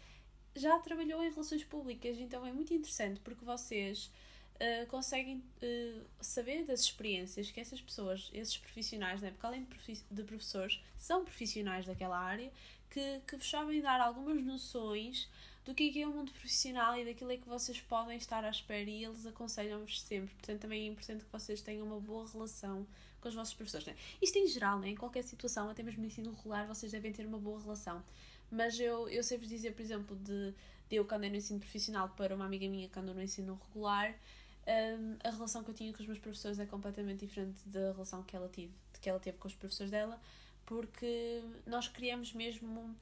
já 0.57 0.79
trabalhou 0.81 1.23
em 1.23 1.31
Relações 1.31 1.63
Públicas, 1.63 2.19
então 2.19 2.45
é 2.45 2.53
muito 2.53 2.75
interessante 2.75 3.21
porque 3.21 3.45
vocês 3.45 4.11
uh, 4.57 4.87
conseguem 4.89 5.37
uh, 5.37 6.05
saber 6.21 6.65
das 6.65 6.81
experiências 6.81 7.53
que 7.53 7.61
essas 7.61 7.81
pessoas, 7.81 8.31
esses 8.33 8.57
profissionais, 8.57 9.21
né, 9.21 9.31
porque 9.31 9.47
além 9.47 9.67
de 10.11 10.25
professores, 10.25 10.81
são 10.97 11.25
profissionais 11.25 11.87
daquela 11.87 12.19
área 12.19 12.51
que, 12.91 13.21
que 13.29 13.37
vos 13.37 13.49
sabem 13.49 13.81
dar 13.81 14.01
algumas 14.01 14.43
noções 14.43 15.29
do 15.65 15.75
que 15.75 15.89
é, 15.89 15.93
que 15.93 16.03
é 16.03 16.07
o 16.07 16.13
mundo 16.13 16.33
profissional 16.33 16.97
e 16.99 17.05
daquilo 17.05 17.33
é 17.33 17.37
que 17.37 17.49
vocês 17.49 17.81
podem 17.81 18.17
estar 18.17 18.45
à 18.45 18.51
espera 18.51 18.89
e 18.89 19.05
eles 19.05 19.27
aconselham-vos 19.27 20.01
sempre. 20.01 20.35
Portanto, 20.35 20.61
também 20.61 20.85
é 20.85 20.87
importante 20.87 21.25
que 21.25 21.33
vocês 21.33 21.61
tenham 21.61 21.87
uma 21.87 22.01
boa 22.01 22.27
relação 22.29 22.87
com 23.21 23.29
os 23.29 23.35
vossos 23.35 23.55
professores. 23.55 23.87
Né? 23.87 23.95
Isto 24.21 24.39
em 24.39 24.47
geral, 24.47 24.79
né? 24.79 24.89
em 24.89 24.97
qualquer 24.97 25.23
situação, 25.23 25.69
até 25.69 25.83
mesmo 25.83 26.01
no 26.01 26.07
ensino 26.07 26.33
regular, 26.33 26.67
vocês 26.67 26.91
devem 26.91 27.13
ter 27.13 27.27
uma 27.27 27.39
boa 27.39 27.61
relação. 27.61 28.03
Mas 28.51 28.81
eu, 28.81 29.09
eu 29.09 29.23
sei-vos 29.23 29.49
dizer, 29.49 29.75
por 29.75 29.83
exemplo, 29.83 30.17
de, 30.17 30.53
de 30.89 30.97
eu 30.97 31.05
que 31.05 31.15
andei 31.15 31.31
no 31.31 31.37
ensino 31.37 31.61
profissional 31.61 32.09
para 32.11 32.35
uma 32.35 32.47
amiga 32.47 32.67
minha 32.69 32.89
que 32.89 32.99
andou 32.99 33.15
no 33.15 33.23
ensino 33.23 33.61
regular, 33.69 34.15
um, 34.67 35.17
a 35.23 35.31
relação 35.31 35.63
que 35.63 35.71
eu 35.71 35.75
tinha 35.75 35.93
com 35.93 36.01
os 36.01 36.07
meus 36.07 36.19
professores 36.19 36.59
é 36.59 36.67
completamente 36.67 37.27
diferente 37.27 37.61
da 37.67 37.93
relação 37.93 38.23
que 38.23 38.37
ela, 38.37 38.49
tive, 38.49 38.73
que 39.01 39.09
ela 39.09 39.21
teve 39.21 39.39
com 39.39 39.49
os 39.49 39.55
professores 39.55 39.91
dela, 39.91 40.21
porque 40.67 41.43
nós 41.67 41.89
criamos 41.89 42.33
mesmo 42.33 42.95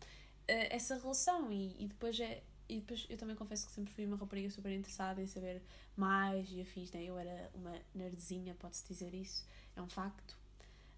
essa 0.49 0.97
relação 0.97 1.53
e, 1.53 1.77
e 1.79 1.87
depois 1.87 2.19
é, 2.21 2.43
e 2.69 2.81
depois 2.81 3.07
eu 3.09 3.17
também 3.17 3.35
confesso 3.35 3.67
que 3.67 3.73
sempre 3.73 3.93
fui 3.93 4.05
uma 4.05 4.17
rapariga 4.17 4.51
super 4.51 4.71
interessada 4.73 5.23
em 5.23 5.27
saber 5.27 5.63
mais 5.97 6.51
e 6.51 6.61
afins, 6.61 6.93
né? 6.93 7.03
Eu 7.03 7.19
era 7.19 7.51
uma 7.55 7.75
nerdzinha, 7.95 8.55
pode-se 8.55 8.87
dizer 8.87 9.15
isso, 9.15 9.47
é 9.75 9.83
um 9.83 9.89
facto. 9.89 10.33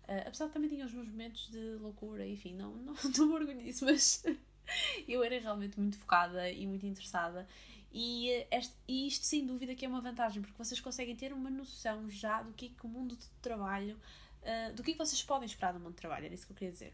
Uh, 0.04 0.26
apesar 0.26 0.46
de 0.46 0.52
também 0.52 0.68
tinha 0.68 0.84
os 0.84 0.92
meus 0.92 1.08
momentos 1.08 1.48
de 1.50 1.76
loucura, 1.76 2.26
enfim, 2.26 2.54
não, 2.54 2.74
não, 2.74 2.94
não 3.16 3.26
me 3.26 3.34
orgulho 3.34 3.62
disso, 3.62 3.84
mas 3.84 4.24
eu 5.06 5.22
era 5.22 5.38
realmente 5.38 5.78
muito 5.78 5.96
focada 5.96 6.50
e 6.50 6.66
muito 6.66 6.84
interessada. 6.84 7.46
E, 7.92 8.28
este, 8.50 8.74
e 8.86 9.06
isto, 9.06 9.24
sem 9.24 9.46
dúvida, 9.46 9.74
que 9.74 9.84
é 9.84 9.88
uma 9.88 10.00
vantagem, 10.00 10.42
porque 10.42 10.56
vocês 10.56 10.80
conseguem 10.80 11.14
ter 11.14 11.32
uma 11.32 11.50
noção 11.50 12.08
já 12.10 12.42
do 12.42 12.52
que 12.52 12.66
é 12.66 12.68
que 12.68 12.86
o 12.86 12.88
mundo 12.88 13.16
de 13.16 13.26
trabalho, 13.40 13.96
uh, 14.42 14.74
do 14.74 14.82
que 14.82 14.90
é 14.90 14.94
que 14.94 14.98
vocês 14.98 15.22
podem 15.22 15.46
esperar 15.46 15.72
do 15.72 15.80
mundo 15.80 15.92
de 15.92 15.98
trabalho, 15.98 16.26
era 16.26 16.34
isso 16.34 16.46
que 16.46 16.52
eu 16.52 16.56
queria 16.56 16.72
dizer. 16.72 16.92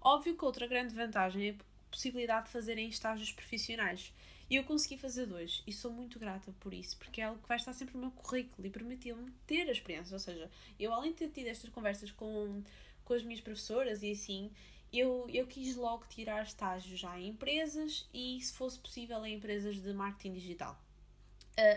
Óbvio 0.00 0.36
que 0.36 0.44
outra 0.44 0.66
grande 0.66 0.94
vantagem 0.94 1.50
é 1.50 1.54
possibilidade 1.90 2.46
de 2.46 2.52
fazerem 2.52 2.88
estágios 2.88 3.32
profissionais. 3.32 4.12
E 4.48 4.56
eu 4.56 4.64
consegui 4.64 4.98
fazer 4.98 5.26
dois 5.26 5.62
e 5.64 5.72
sou 5.72 5.92
muito 5.92 6.18
grata 6.18 6.52
por 6.58 6.74
isso, 6.74 6.96
porque 6.98 7.20
é 7.20 7.24
algo 7.24 7.40
que 7.40 7.46
vai 7.46 7.56
estar 7.56 7.72
sempre 7.72 7.94
no 7.94 8.00
meu 8.00 8.10
currículo 8.10 8.66
e 8.66 8.70
permitiu-me 8.70 9.30
ter 9.46 9.68
a 9.68 9.72
experiência. 9.72 10.12
Ou 10.12 10.18
seja, 10.18 10.50
eu 10.78 10.92
além 10.92 11.12
de 11.12 11.18
ter 11.18 11.28
tido 11.28 11.46
estas 11.46 11.70
conversas 11.70 12.10
com, 12.10 12.62
com 13.04 13.14
as 13.14 13.22
minhas 13.22 13.40
professoras 13.40 14.02
e 14.02 14.10
assim, 14.10 14.50
eu, 14.92 15.24
eu 15.32 15.46
quis 15.46 15.76
logo 15.76 16.04
tirar 16.08 16.42
estágios 16.42 16.98
já 16.98 17.16
em 17.18 17.28
empresas 17.28 18.08
e, 18.12 18.40
se 18.40 18.52
fosse 18.54 18.76
possível, 18.78 19.24
em 19.24 19.34
empresas 19.36 19.80
de 19.80 19.92
marketing 19.92 20.32
digital. 20.32 20.76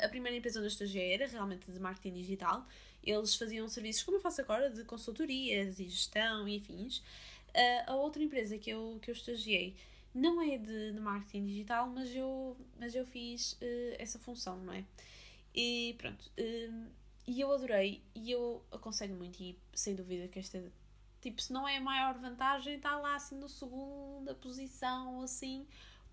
A 0.02 0.08
primeira 0.08 0.38
empresa 0.38 0.60
onde 0.60 0.68
eu 0.68 0.72
estagiei 0.72 1.14
era 1.14 1.28
realmente 1.28 1.70
de 1.70 1.78
marketing 1.80 2.14
digital. 2.16 2.66
Eles 3.04 3.36
faziam 3.36 3.68
serviços 3.68 4.02
como 4.02 4.18
eu 4.18 4.22
faço 4.22 4.40
agora, 4.40 4.70
de 4.70 4.84
consultorias 4.86 5.80
e 5.80 5.90
gestão 5.90 6.48
e 6.48 6.58
afins. 6.58 7.04
Uh, 7.56 7.92
a 7.92 7.96
outra 7.96 8.24
empresa 8.24 8.58
que 8.58 8.70
eu, 8.70 9.00
que 9.02 9.12
eu 9.12 9.14
estagiei 9.14 9.76
não 10.14 10.42
é 10.42 10.58
de, 10.58 10.92
de 10.92 11.00
marketing 11.00 11.46
digital, 11.46 11.88
mas 11.88 12.14
eu, 12.16 12.58
mas 12.80 12.96
eu 12.96 13.06
fiz 13.06 13.54
uh, 13.54 13.96
essa 13.98 14.20
função, 14.20 14.58
não 14.58 14.74
é? 14.74 14.84
E 15.54 15.96
pronto. 15.98 16.32
Uh, 16.40 16.88
e 17.26 17.40
eu 17.40 17.52
adorei 17.52 18.02
e 18.14 18.32
eu 18.32 18.62
aconselho 18.72 19.16
muito 19.16 19.42
e 19.42 19.58
sem 19.74 19.96
dúvida 19.96 20.28
que 20.28 20.40
esta 20.40 20.62
tipo, 21.22 21.42
se 21.42 21.54
não 21.54 21.68
é 21.68 21.78
a 21.78 21.82
maior 21.82 22.16
vantagem, 22.20 22.76
está 22.76 22.98
lá 22.98 23.16
assim 23.16 23.38
na 23.40 23.48
segunda 23.48 24.36
posição, 24.36 25.22
assim, 25.22 25.66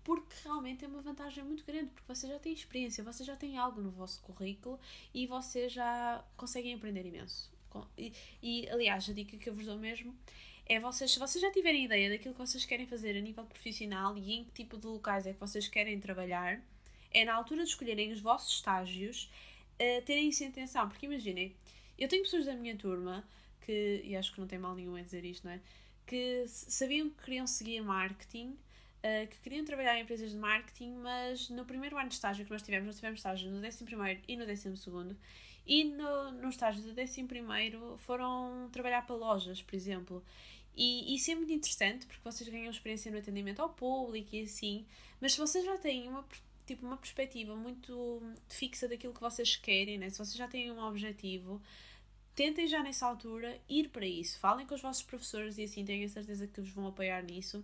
porque 0.05 0.33
realmente 0.43 0.85
é 0.85 0.87
uma 0.87 1.01
vantagem 1.01 1.43
muito 1.43 1.65
grande, 1.65 1.91
porque 1.91 2.07
você 2.07 2.27
já 2.27 2.39
tem 2.39 2.53
experiência, 2.53 3.03
você 3.03 3.23
já 3.23 3.35
tem 3.35 3.57
algo 3.57 3.81
no 3.81 3.91
vosso 3.91 4.21
currículo 4.21 4.79
e 5.13 5.27
vocês 5.27 5.73
já 5.73 6.23
conseguem 6.37 6.73
aprender 6.73 7.05
imenso. 7.05 7.51
E, 7.97 8.13
e 8.41 8.69
aliás, 8.69 9.09
a 9.09 9.13
dica 9.13 9.37
que 9.37 9.49
eu 9.49 9.53
vos 9.53 9.65
dou 9.65 9.77
mesmo 9.77 10.15
é 10.71 10.79
vocês, 10.79 11.11
se 11.11 11.19
vocês 11.19 11.41
já 11.41 11.51
tiverem 11.51 11.83
ideia 11.83 12.09
daquilo 12.09 12.33
que 12.33 12.39
vocês 12.39 12.63
querem 12.63 12.87
fazer 12.87 13.17
a 13.17 13.19
nível 13.19 13.43
profissional 13.43 14.17
e 14.17 14.35
em 14.35 14.45
que 14.45 14.51
tipo 14.51 14.77
de 14.77 14.87
locais 14.87 15.27
é 15.27 15.33
que 15.33 15.39
vocês 15.39 15.67
querem 15.67 15.99
trabalhar, 15.99 16.61
é 17.13 17.25
na 17.25 17.33
altura 17.33 17.63
de 17.63 17.69
escolherem 17.69 18.13
os 18.13 18.21
vossos 18.21 18.53
estágios, 18.53 19.29
uh, 19.75 20.01
terem 20.05 20.29
isso 20.29 20.45
em 20.45 20.47
atenção, 20.47 20.87
porque 20.87 21.05
imaginem, 21.05 21.53
eu 21.99 22.07
tenho 22.07 22.23
pessoas 22.23 22.45
da 22.45 22.53
minha 22.53 22.73
turma 22.77 23.21
que, 23.65 24.01
e 24.05 24.15
acho 24.15 24.31
que 24.33 24.39
não 24.39 24.47
tem 24.47 24.57
mal 24.57 24.73
nenhum 24.73 24.97
em 24.97 25.03
dizer 25.03 25.25
isto, 25.25 25.43
não 25.45 25.51
é? 25.51 25.59
Que 26.07 26.45
sabiam 26.47 27.09
que 27.09 27.21
queriam 27.21 27.45
seguir 27.45 27.81
marketing, 27.81 28.51
uh, 29.03 29.27
que 29.29 29.39
queriam 29.39 29.65
trabalhar 29.65 29.97
em 29.97 30.03
empresas 30.03 30.31
de 30.31 30.37
marketing, 30.37 30.93
mas 30.93 31.49
no 31.49 31.65
primeiro 31.65 31.97
ano 31.97 32.07
de 32.07 32.15
estágio 32.15 32.45
que 32.45 32.51
nós 32.51 32.61
tivemos, 32.61 32.85
nós 32.87 32.95
tivemos 32.95 33.19
estágio 33.19 33.51
no 33.51 33.57
11 33.57 34.21
e 34.25 34.37
no 34.37 34.45
12 34.45 35.17
e 35.65 35.83
no, 35.83 36.31
no 36.31 36.49
estágio 36.49 36.81
do 36.81 36.99
11 36.99 37.27
foram 37.97 38.69
trabalhar 38.71 39.05
para 39.05 39.15
lojas, 39.15 39.61
por 39.61 39.75
exemplo. 39.75 40.23
E 40.75 41.13
isso 41.15 41.31
é 41.31 41.35
muito 41.35 41.51
interessante 41.51 42.05
porque 42.05 42.21
vocês 42.23 42.49
ganham 42.49 42.71
experiência 42.71 43.11
no 43.11 43.17
atendimento 43.17 43.61
ao 43.61 43.69
público 43.69 44.35
e 44.35 44.43
assim, 44.43 44.85
mas 45.19 45.33
se 45.33 45.39
vocês 45.39 45.65
já 45.65 45.77
têm 45.77 46.07
uma, 46.07 46.25
tipo, 46.65 46.85
uma 46.85 46.97
perspectiva 46.97 47.55
muito 47.55 48.21
fixa 48.47 48.87
daquilo 48.87 49.13
que 49.13 49.19
vocês 49.19 49.55
querem, 49.55 49.97
né? 49.97 50.09
se 50.09 50.17
vocês 50.17 50.35
já 50.35 50.47
têm 50.47 50.71
um 50.71 50.81
objetivo, 50.83 51.61
tentem 52.35 52.67
já 52.67 52.81
nessa 52.81 53.05
altura 53.05 53.59
ir 53.67 53.89
para 53.89 54.05
isso. 54.05 54.39
Falem 54.39 54.65
com 54.65 54.73
os 54.73 54.81
vossos 54.81 55.03
professores 55.03 55.57
e 55.57 55.63
assim 55.63 55.83
tenho 55.83 56.05
a 56.05 56.09
certeza 56.09 56.47
que 56.47 56.61
vos 56.61 56.71
vão 56.71 56.87
apoiar 56.87 57.21
nisso. 57.23 57.63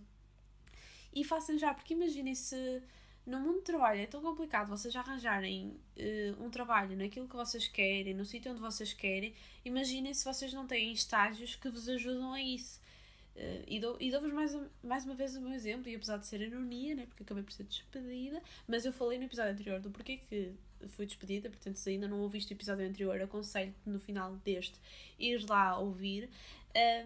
E 1.12 1.24
façam 1.24 1.58
já, 1.58 1.72
porque 1.72 1.94
imaginem 1.94 2.34
se 2.34 2.82
no 3.28 3.40
mundo 3.40 3.56
do 3.56 3.62
trabalho 3.62 4.00
é 4.00 4.06
tão 4.06 4.22
complicado 4.22 4.68
vocês 4.68 4.94
arranjarem 4.96 5.76
uh, 5.96 6.42
um 6.42 6.48
trabalho 6.48 6.96
naquilo 6.96 7.28
que 7.28 7.36
vocês 7.36 7.68
querem, 7.68 8.14
no 8.14 8.24
sítio 8.24 8.52
onde 8.52 8.60
vocês 8.60 8.92
querem. 8.92 9.34
Imaginem 9.64 10.14
se 10.14 10.24
vocês 10.24 10.52
não 10.52 10.66
têm 10.66 10.92
estágios 10.92 11.54
que 11.54 11.68
vos 11.68 11.88
ajudam 11.88 12.32
a 12.32 12.42
isso. 12.42 12.80
Uh, 13.38 13.62
e 13.68 13.78
dou-vos 13.78 14.00
e 14.00 14.10
dou 14.10 14.20
mais, 14.32 14.56
mais 14.82 15.04
uma 15.04 15.14
vez 15.14 15.36
o 15.36 15.40
meu 15.40 15.52
exemplo, 15.52 15.88
e 15.88 15.94
apesar 15.94 16.16
de 16.16 16.26
ser 16.26 16.40
ironia, 16.40 16.96
né, 16.96 17.06
porque 17.06 17.22
acabei 17.22 17.44
por 17.44 17.52
ser 17.52 17.62
despedida, 17.62 18.42
mas 18.66 18.84
eu 18.84 18.92
falei 18.92 19.16
no 19.16 19.26
episódio 19.26 19.52
anterior 19.52 19.78
do 19.78 19.90
porquê 19.90 20.16
que 20.16 20.52
fui 20.88 21.06
despedida, 21.06 21.48
portanto, 21.48 21.76
se 21.76 21.88
ainda 21.90 22.08
não 22.08 22.18
ouviste 22.20 22.52
o 22.52 22.56
episódio 22.56 22.84
anterior, 22.84 23.20
aconselho-te 23.20 23.78
no 23.88 24.00
final 24.00 24.34
deste 24.44 24.74
ir 25.20 25.48
lá 25.48 25.78
ouvir. 25.78 26.28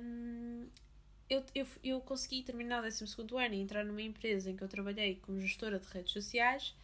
Um, 0.01 0.67
eu, 1.29 1.45
eu, 1.55 1.67
eu 1.85 2.01
consegui 2.01 2.43
terminar 2.43 2.81
o 2.81 2.83
12 2.83 3.05
ano 3.37 3.55
e 3.55 3.61
entrar 3.61 3.85
numa 3.85 4.03
empresa 4.03 4.51
em 4.51 4.57
que 4.57 4.65
eu 4.65 4.69
trabalhei 4.69 5.17
como 5.17 5.39
gestora 5.39 5.79
de 5.79 5.87
redes 5.89 6.13
sociais 6.13 6.75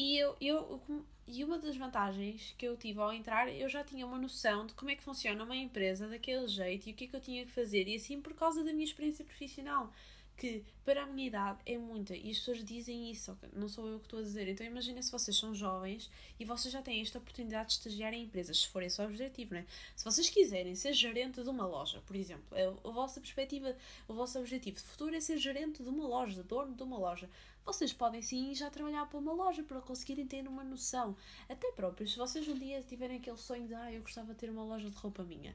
e 0.00 0.16
eu, 0.16 0.34
eu, 0.40 0.80
e 1.26 1.44
uma 1.44 1.58
das 1.58 1.76
vantagens 1.76 2.54
que 2.56 2.66
eu 2.66 2.74
tive 2.74 3.00
ao 3.00 3.12
entrar, 3.12 3.52
eu 3.54 3.68
já 3.68 3.84
tinha 3.84 4.06
uma 4.06 4.16
noção 4.16 4.66
de 4.66 4.72
como 4.72 4.90
é 4.90 4.96
que 4.96 5.02
funciona 5.02 5.44
uma 5.44 5.54
empresa 5.54 6.08
daquele 6.08 6.48
jeito 6.48 6.88
e 6.88 6.92
o 6.92 6.94
que 6.94 7.04
é 7.04 7.06
que 7.06 7.16
eu 7.16 7.20
tinha 7.20 7.44
que 7.44 7.52
fazer, 7.52 7.86
e 7.86 7.96
assim 7.96 8.18
por 8.18 8.32
causa 8.34 8.64
da 8.64 8.72
minha 8.72 8.84
experiência 8.84 9.24
profissional, 9.26 9.92
que 10.40 10.64
para 10.86 11.02
a 11.02 11.06
minha 11.06 11.26
idade 11.26 11.58
é 11.66 11.76
muita, 11.76 12.16
e 12.16 12.30
as 12.30 12.38
pessoas 12.38 12.64
dizem 12.64 13.10
isso, 13.10 13.38
não 13.52 13.68
sou 13.68 13.86
eu 13.86 13.98
que 13.98 14.06
estou 14.06 14.20
a 14.20 14.22
dizer. 14.22 14.48
Então 14.48 14.66
imaginem 14.66 15.02
se 15.02 15.12
vocês 15.12 15.36
são 15.36 15.54
jovens 15.54 16.10
e 16.38 16.46
vocês 16.46 16.72
já 16.72 16.80
têm 16.80 17.02
esta 17.02 17.18
oportunidade 17.18 17.68
de 17.68 17.72
estagiar 17.74 18.14
em 18.14 18.24
empresas, 18.24 18.60
se 18.60 18.68
for 18.68 18.82
esse 18.82 18.98
o 19.02 19.04
objetivo, 19.04 19.52
né? 19.52 19.66
Se 19.94 20.02
vocês 20.02 20.30
quiserem 20.30 20.74
ser 20.74 20.94
gerente 20.94 21.42
de 21.42 21.48
uma 21.50 21.66
loja, 21.66 22.02
por 22.06 22.16
exemplo, 22.16 22.56
é 22.56 22.66
a 22.66 22.90
vossa 22.90 23.20
perspectiva, 23.20 23.76
o 24.08 24.14
vosso 24.14 24.38
objetivo 24.38 24.78
de 24.78 24.82
futuro 24.82 25.14
é 25.14 25.20
ser 25.20 25.36
gerente 25.36 25.82
de 25.82 25.88
uma 25.90 26.06
loja, 26.06 26.42
dono 26.42 26.74
de 26.74 26.82
uma 26.82 26.96
loja 26.96 27.28
vocês 27.62 27.92
podem 27.92 28.22
sim 28.22 28.54
já 28.54 28.70
trabalhar 28.70 29.06
para 29.06 29.18
uma 29.18 29.34
loja 29.34 29.62
para 29.62 29.82
conseguirem 29.82 30.26
ter 30.26 30.48
uma 30.48 30.64
noção. 30.64 31.14
Até 31.48 31.70
próprios, 31.72 32.12
se 32.12 32.18
vocês 32.18 32.48
um 32.48 32.58
dia 32.58 32.82
tiverem 32.82 33.18
aquele 33.18 33.36
sonho 33.36 33.68
de 33.68 33.74
ah, 33.74 33.92
eu 33.92 34.00
gostava 34.00 34.32
de 34.32 34.40
ter 34.40 34.50
uma 34.50 34.64
loja 34.64 34.88
de 34.88 34.96
roupa 34.96 35.22
minha, 35.22 35.54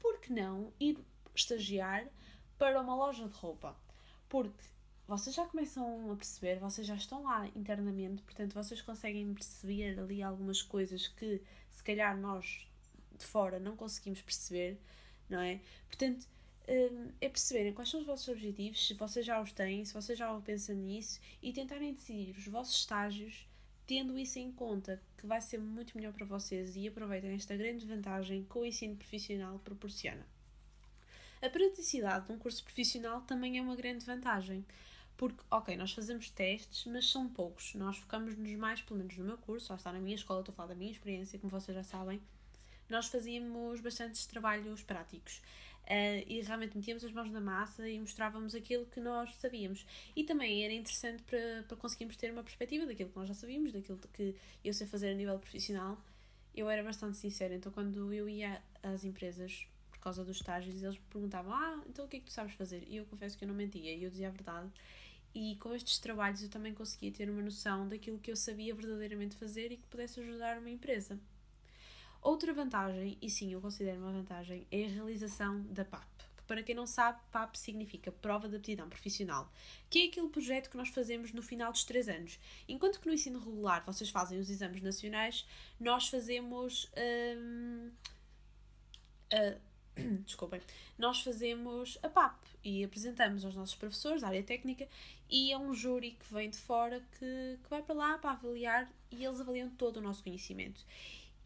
por 0.00 0.18
que 0.18 0.32
não 0.32 0.72
ir 0.80 0.98
estagiar 1.34 2.08
para 2.58 2.80
uma 2.80 2.96
loja 2.96 3.28
de 3.28 3.34
roupa? 3.34 3.76
Porque 4.28 4.64
vocês 5.06 5.34
já 5.34 5.44
começam 5.46 6.10
a 6.10 6.16
perceber, 6.16 6.58
vocês 6.58 6.86
já 6.86 6.94
estão 6.94 7.22
lá 7.22 7.46
internamente, 7.54 8.22
portanto 8.22 8.54
vocês 8.54 8.80
conseguem 8.80 9.32
perceber 9.34 9.98
ali 9.98 10.22
algumas 10.22 10.62
coisas 10.62 11.08
que 11.08 11.42
se 11.70 11.82
calhar 11.84 12.16
nós 12.18 12.66
de 13.16 13.24
fora 13.24 13.60
não 13.60 13.76
conseguimos 13.76 14.22
perceber, 14.22 14.80
não 15.28 15.40
é? 15.40 15.60
Portanto, 15.88 16.26
Hum, 16.66 17.10
é 17.20 17.28
perceberem 17.28 17.74
quais 17.74 17.90
são 17.90 18.00
os 18.00 18.06
vossos 18.06 18.26
objetivos, 18.28 18.86
se 18.86 18.94
vocês 18.94 19.26
já 19.26 19.38
os 19.38 19.52
têm, 19.52 19.84
se 19.84 19.92
vocês 19.92 20.18
já 20.18 20.34
pensam 20.40 20.74
nisso 20.74 21.20
e 21.42 21.52
tentarem 21.52 21.92
decidir 21.92 22.34
os 22.38 22.46
vossos 22.46 22.76
estágios 22.76 23.46
tendo 23.86 24.18
isso 24.18 24.38
em 24.38 24.50
conta, 24.50 25.02
que 25.18 25.26
vai 25.26 25.42
ser 25.42 25.58
muito 25.58 25.94
melhor 25.94 26.14
para 26.14 26.24
vocês 26.24 26.74
e 26.74 26.88
aproveitem 26.88 27.34
esta 27.34 27.54
grande 27.54 27.84
vantagem 27.84 28.44
que 28.44 28.58
o 28.58 28.64
ensino 28.64 28.96
profissional 28.96 29.58
proporciona. 29.58 30.26
A 31.42 31.48
praticidade 31.48 32.26
de 32.26 32.32
um 32.32 32.38
curso 32.38 32.64
profissional 32.64 33.20
também 33.22 33.58
é 33.58 33.62
uma 33.62 33.76
grande 33.76 34.04
vantagem, 34.04 34.64
porque, 35.16 35.42
ok, 35.50 35.76
nós 35.76 35.92
fazemos 35.92 36.30
testes, 36.30 36.86
mas 36.86 37.10
são 37.10 37.28
poucos. 37.28 37.74
Nós 37.74 37.96
focamos-nos 37.98 38.56
mais, 38.56 38.80
pelo 38.82 38.98
menos 38.98 39.16
no 39.16 39.24
meu 39.24 39.38
curso, 39.38 39.72
lá 39.72 39.76
está 39.76 39.92
na 39.92 40.00
minha 40.00 40.16
escola, 40.16 40.40
estou 40.40 40.52
a 40.52 40.56
falar 40.56 40.68
da 40.68 40.74
minha 40.74 40.90
experiência, 40.90 41.38
como 41.38 41.50
vocês 41.50 41.74
já 41.74 41.84
sabem, 41.84 42.20
nós 42.88 43.06
fazíamos 43.06 43.80
bastantes 43.80 44.26
trabalhos 44.26 44.82
práticos. 44.82 45.40
Uh, 45.84 46.24
e 46.26 46.40
realmente 46.40 46.76
metíamos 46.76 47.04
as 47.04 47.12
mãos 47.12 47.30
na 47.30 47.42
massa 47.42 47.86
e 47.86 48.00
mostrávamos 48.00 48.54
aquilo 48.54 48.86
que 48.86 49.00
nós 49.00 49.34
sabíamos. 49.34 49.84
E 50.16 50.24
também 50.24 50.64
era 50.64 50.72
interessante 50.72 51.22
para, 51.24 51.62
para 51.68 51.76
conseguirmos 51.76 52.16
ter 52.16 52.32
uma 52.32 52.42
perspectiva 52.42 52.86
daquilo 52.86 53.10
que 53.10 53.16
nós 53.16 53.28
já 53.28 53.34
sabíamos, 53.34 53.70
daquilo 53.70 53.98
que 54.12 54.34
eu 54.64 54.72
sei 54.72 54.86
fazer 54.86 55.10
a 55.10 55.14
nível 55.14 55.38
profissional. 55.38 55.98
Eu 56.54 56.70
era 56.70 56.82
bastante 56.82 57.18
sincera, 57.18 57.54
então 57.54 57.70
quando 57.70 58.12
eu 58.14 58.28
ia 58.28 58.62
às 58.82 59.04
empresas 59.04 59.66
causa 60.04 60.24
dos 60.24 60.36
estágios, 60.36 60.82
eles 60.82 60.96
me 60.96 61.04
perguntavam: 61.10 61.52
Ah, 61.52 61.82
então 61.88 62.04
o 62.04 62.08
que 62.08 62.18
é 62.18 62.20
que 62.20 62.26
tu 62.26 62.32
sabes 62.32 62.54
fazer? 62.54 62.84
E 62.86 62.96
eu 62.96 63.06
confesso 63.06 63.36
que 63.36 63.44
eu 63.44 63.48
não 63.48 63.54
mentia, 63.54 63.92
e 63.92 64.04
eu 64.04 64.10
dizia 64.10 64.28
a 64.28 64.30
verdade. 64.30 64.70
E 65.34 65.56
com 65.56 65.74
estes 65.74 65.98
trabalhos 65.98 66.42
eu 66.42 66.48
também 66.48 66.72
conseguia 66.72 67.10
ter 67.10 67.28
uma 67.28 67.42
noção 67.42 67.88
daquilo 67.88 68.18
que 68.18 68.30
eu 68.30 68.36
sabia 68.36 68.72
verdadeiramente 68.74 69.34
fazer 69.34 69.72
e 69.72 69.76
que 69.76 69.86
pudesse 69.88 70.20
ajudar 70.20 70.58
uma 70.58 70.70
empresa. 70.70 71.18
Outra 72.22 72.54
vantagem, 72.54 73.18
e 73.20 73.28
sim, 73.28 73.52
eu 73.52 73.60
considero 73.60 73.98
uma 73.98 74.12
vantagem, 74.12 74.66
é 74.70 74.84
a 74.84 74.88
realização 74.88 75.62
da 75.64 75.84
PAP. 75.84 76.06
Para 76.46 76.62
quem 76.62 76.74
não 76.74 76.86
sabe, 76.86 77.18
PAP 77.32 77.56
significa 77.56 78.12
Prova 78.12 78.48
de 78.48 78.56
Aptidão 78.56 78.88
Profissional, 78.88 79.50
que 79.90 80.00
é 80.00 80.06
aquele 80.06 80.28
projeto 80.28 80.70
que 80.70 80.76
nós 80.76 80.88
fazemos 80.90 81.32
no 81.32 81.42
final 81.42 81.72
dos 81.72 81.84
3 81.84 82.08
anos. 82.08 82.38
Enquanto 82.68 83.00
que 83.00 83.06
no 83.06 83.14
ensino 83.14 83.38
regular 83.38 83.84
vocês 83.84 84.10
fazem 84.10 84.38
os 84.38 84.48
exames 84.48 84.82
nacionais, 84.82 85.46
nós 85.80 86.08
fazemos. 86.08 86.90
Hum, 87.38 87.90
desculpem, 90.24 90.60
nós 90.98 91.20
fazemos 91.20 91.98
a 92.02 92.08
PAP 92.08 92.36
e 92.62 92.84
apresentamos 92.84 93.44
aos 93.44 93.54
nossos 93.54 93.74
professores 93.74 94.22
da 94.22 94.28
área 94.28 94.42
técnica 94.42 94.88
e 95.30 95.52
é 95.52 95.58
um 95.58 95.72
júri 95.74 96.12
que 96.12 96.32
vem 96.32 96.50
de 96.50 96.58
fora 96.58 97.00
que, 97.18 97.58
que 97.62 97.70
vai 97.70 97.82
para 97.82 97.94
lá 97.94 98.18
para 98.18 98.32
avaliar 98.32 98.90
e 99.10 99.24
eles 99.24 99.40
avaliam 99.40 99.68
todo 99.70 99.98
o 99.98 100.00
nosso 100.00 100.22
conhecimento. 100.22 100.84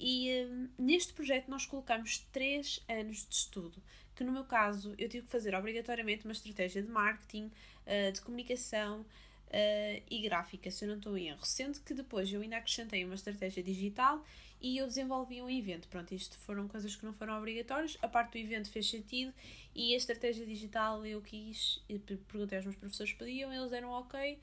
E 0.01 0.47
um, 0.47 0.69
neste 0.79 1.13
projeto 1.13 1.49
nós 1.49 1.67
colocamos 1.67 2.19
3 2.33 2.85
anos 2.89 3.27
de 3.29 3.35
estudo, 3.35 3.83
que 4.15 4.25
no 4.25 4.33
meu 4.33 4.45
caso 4.45 4.95
eu 4.97 5.09
tive 5.09 5.27
que 5.27 5.33
fazer 5.33 5.55
obrigatoriamente 5.55 6.25
uma 6.25 6.33
estratégia 6.33 6.83
de 6.83 6.89
marketing, 6.89 7.51
uh, 7.87 8.13
de 8.13 8.21
comunicação 8.21 9.01
uh, 9.01 10.03
e 10.11 10.21
gráfica, 10.23 10.71
se 10.71 10.85
eu 10.85 10.89
não 10.89 10.97
estou 10.97 11.19
em 11.19 11.29
erro. 11.29 11.45
Sendo 11.45 11.81
que 11.81 11.95
depois 11.95 12.33
eu 12.33 12.41
ainda 12.41 12.57
acrescentei 12.57 13.05
uma 13.05 13.15
estratégia 13.15 13.63
digital 13.63 14.25
e 14.61 14.77
eu 14.79 14.87
desenvolvi 14.87 15.41
um 15.41 15.49
evento. 15.49 15.89
Pronto, 15.89 16.15
isto 16.15 16.37
foram 16.39 16.67
coisas 16.67 16.97
que 16.97 17.05
não 17.05 17.13
foram 17.13 17.37
obrigatórias. 17.39 17.97
A 18.03 18.09
parte 18.09 18.33
do 18.33 18.39
evento 18.39 18.71
fez 18.71 18.89
sentido 18.89 19.33
e 19.75 19.95
a 19.95 19.97
estratégia 19.97 20.45
digital 20.45 21.05
eu 21.07 21.21
quis, 21.23 21.83
perguntei 22.29 22.59
aos 22.59 22.65
meus 22.65 22.77
professores 22.77 23.13
se 23.13 23.19
pediam, 23.19 23.53
eles 23.53 23.71
deram 23.71 23.91
ok 23.91 24.39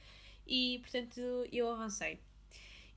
e 0.48 0.80
portanto 0.82 1.20
eu 1.52 1.70
avancei. 1.70 2.20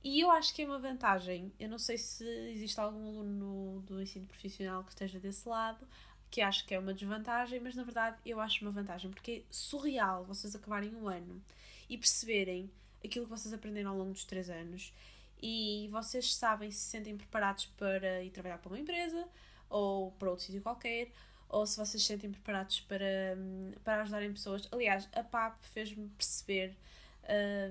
E 0.01 0.21
eu 0.21 0.31
acho 0.31 0.55
que 0.55 0.61
é 0.61 0.65
uma 0.65 0.79
vantagem. 0.79 1.51
Eu 1.59 1.67
não 1.67 1.77
sei 1.77 1.97
se 1.97 2.23
existe 2.51 2.79
algum 2.79 3.09
aluno 3.09 3.81
do 3.81 4.01
ensino 4.01 4.25
profissional 4.25 4.83
que 4.83 4.91
esteja 4.91 5.19
desse 5.19 5.47
lado, 5.47 5.85
que 6.31 6.41
acho 6.41 6.65
que 6.65 6.73
é 6.73 6.79
uma 6.79 6.93
desvantagem, 6.93 7.59
mas 7.59 7.75
na 7.75 7.83
verdade 7.83 8.17
eu 8.25 8.39
acho 8.39 8.63
uma 8.63 8.71
vantagem, 8.71 9.11
porque 9.11 9.31
é 9.31 9.43
surreal 9.49 10.23
vocês 10.23 10.55
acabarem 10.55 10.95
um 10.95 11.07
ano 11.09 11.41
e 11.89 11.97
perceberem 11.97 12.71
aquilo 13.03 13.25
que 13.25 13.31
vocês 13.31 13.53
aprenderam 13.53 13.91
ao 13.91 13.97
longo 13.97 14.13
dos 14.13 14.23
três 14.23 14.49
anos 14.49 14.93
e 15.41 15.87
vocês 15.91 16.35
sabem 16.35 16.71
se 16.71 16.79
se 16.79 16.89
sentem 16.89 17.17
preparados 17.17 17.65
para 17.77 18.23
ir 18.23 18.29
trabalhar 18.31 18.57
para 18.57 18.69
uma 18.69 18.79
empresa 18.79 19.27
ou 19.69 20.11
para 20.13 20.29
outro 20.29 20.45
sítio 20.45 20.61
qualquer, 20.61 21.11
ou 21.47 21.65
se 21.65 21.77
vocês 21.77 22.01
se 22.01 22.07
sentem 22.07 22.31
preparados 22.31 22.81
para, 22.81 23.35
hum, 23.37 23.71
para 23.83 24.01
ajudarem 24.01 24.31
pessoas. 24.31 24.67
Aliás, 24.71 25.07
a 25.13 25.23
PAP 25.23 25.61
fez-me 25.61 26.07
perceber 26.09 26.75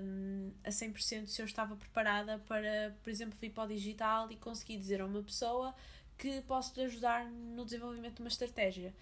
um, 0.01 0.51
a 0.63 0.69
100% 0.69 1.27
se 1.27 1.41
eu 1.41 1.45
estava 1.45 1.75
preparada 1.75 2.39
para, 2.39 2.95
por 3.03 3.09
exemplo, 3.09 3.37
vir 3.39 3.51
para 3.51 3.65
o 3.65 3.67
digital 3.67 4.31
e 4.31 4.37
conseguir 4.37 4.77
dizer 4.77 5.01
a 5.01 5.05
uma 5.05 5.21
pessoa 5.21 5.75
que 6.17 6.41
posso 6.41 6.77
lhe 6.79 6.85
ajudar 6.85 7.25
no 7.25 7.65
desenvolvimento 7.65 8.15
de 8.15 8.21
uma 8.21 8.29
estratégia. 8.29 8.93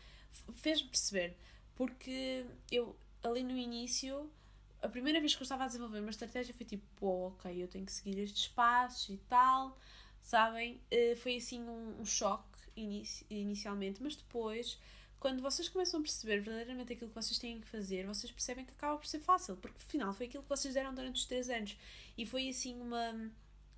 Fez-me 0.54 0.90
perceber, 0.90 1.36
porque 1.76 2.46
eu 2.72 2.96
ali 3.24 3.44
no 3.44 3.58
início, 3.58 4.30
a 4.82 4.90
primeira 4.90 5.20
vez 5.20 5.36
que 5.36 5.42
eu 5.42 5.46
estava 5.46 5.64
a 5.64 5.68
desenvolver 5.68 6.00
uma 6.00 6.10
estratégia 6.10 6.54
foi 6.54 6.66
tipo, 6.66 6.86
pô, 6.96 7.28
ok, 7.28 7.64
eu 7.64 7.68
tenho 7.68 7.86
que 7.86 7.92
seguir 7.92 8.20
estes 8.20 8.48
passos 8.48 9.10
e 9.10 9.18
tal, 9.30 9.78
sabem? 10.22 10.82
Uh, 10.92 11.16
foi 11.18 11.38
assim 11.38 11.62
um, 11.62 12.02
um 12.02 12.06
choque 12.06 12.46
inici 12.76 13.26
inicialmente, 13.30 14.02
mas 14.02 14.16
depois 14.16 14.78
quando 15.20 15.42
vocês 15.42 15.68
começam 15.68 16.00
a 16.00 16.04
perceber 16.04 16.42
verdadeiramente 16.42 16.94
aquilo 16.94 17.10
que 17.10 17.16
vocês 17.16 17.40
têm 17.40 17.60
que 17.60 17.68
fazer, 17.68 18.06
vocês 18.06 18.32
percebem 18.32 18.66
que 18.66 18.72
acaba 18.72 18.98
por 18.98 19.08
ser 19.08 19.20
fácil, 19.20 19.58
porque 19.58 19.78
afinal 19.78 20.14
foi 20.14 20.28
aquilo 20.28 20.44
que 20.44 20.50
vocês 20.50 20.74
deram 20.74 20.94
durante 20.94 21.16
os 21.16 21.26
3 21.26 21.50
anos. 21.50 21.78
E 22.16 22.26
foi 22.26 22.48
assim 22.50 22.80
uma, 22.80 23.32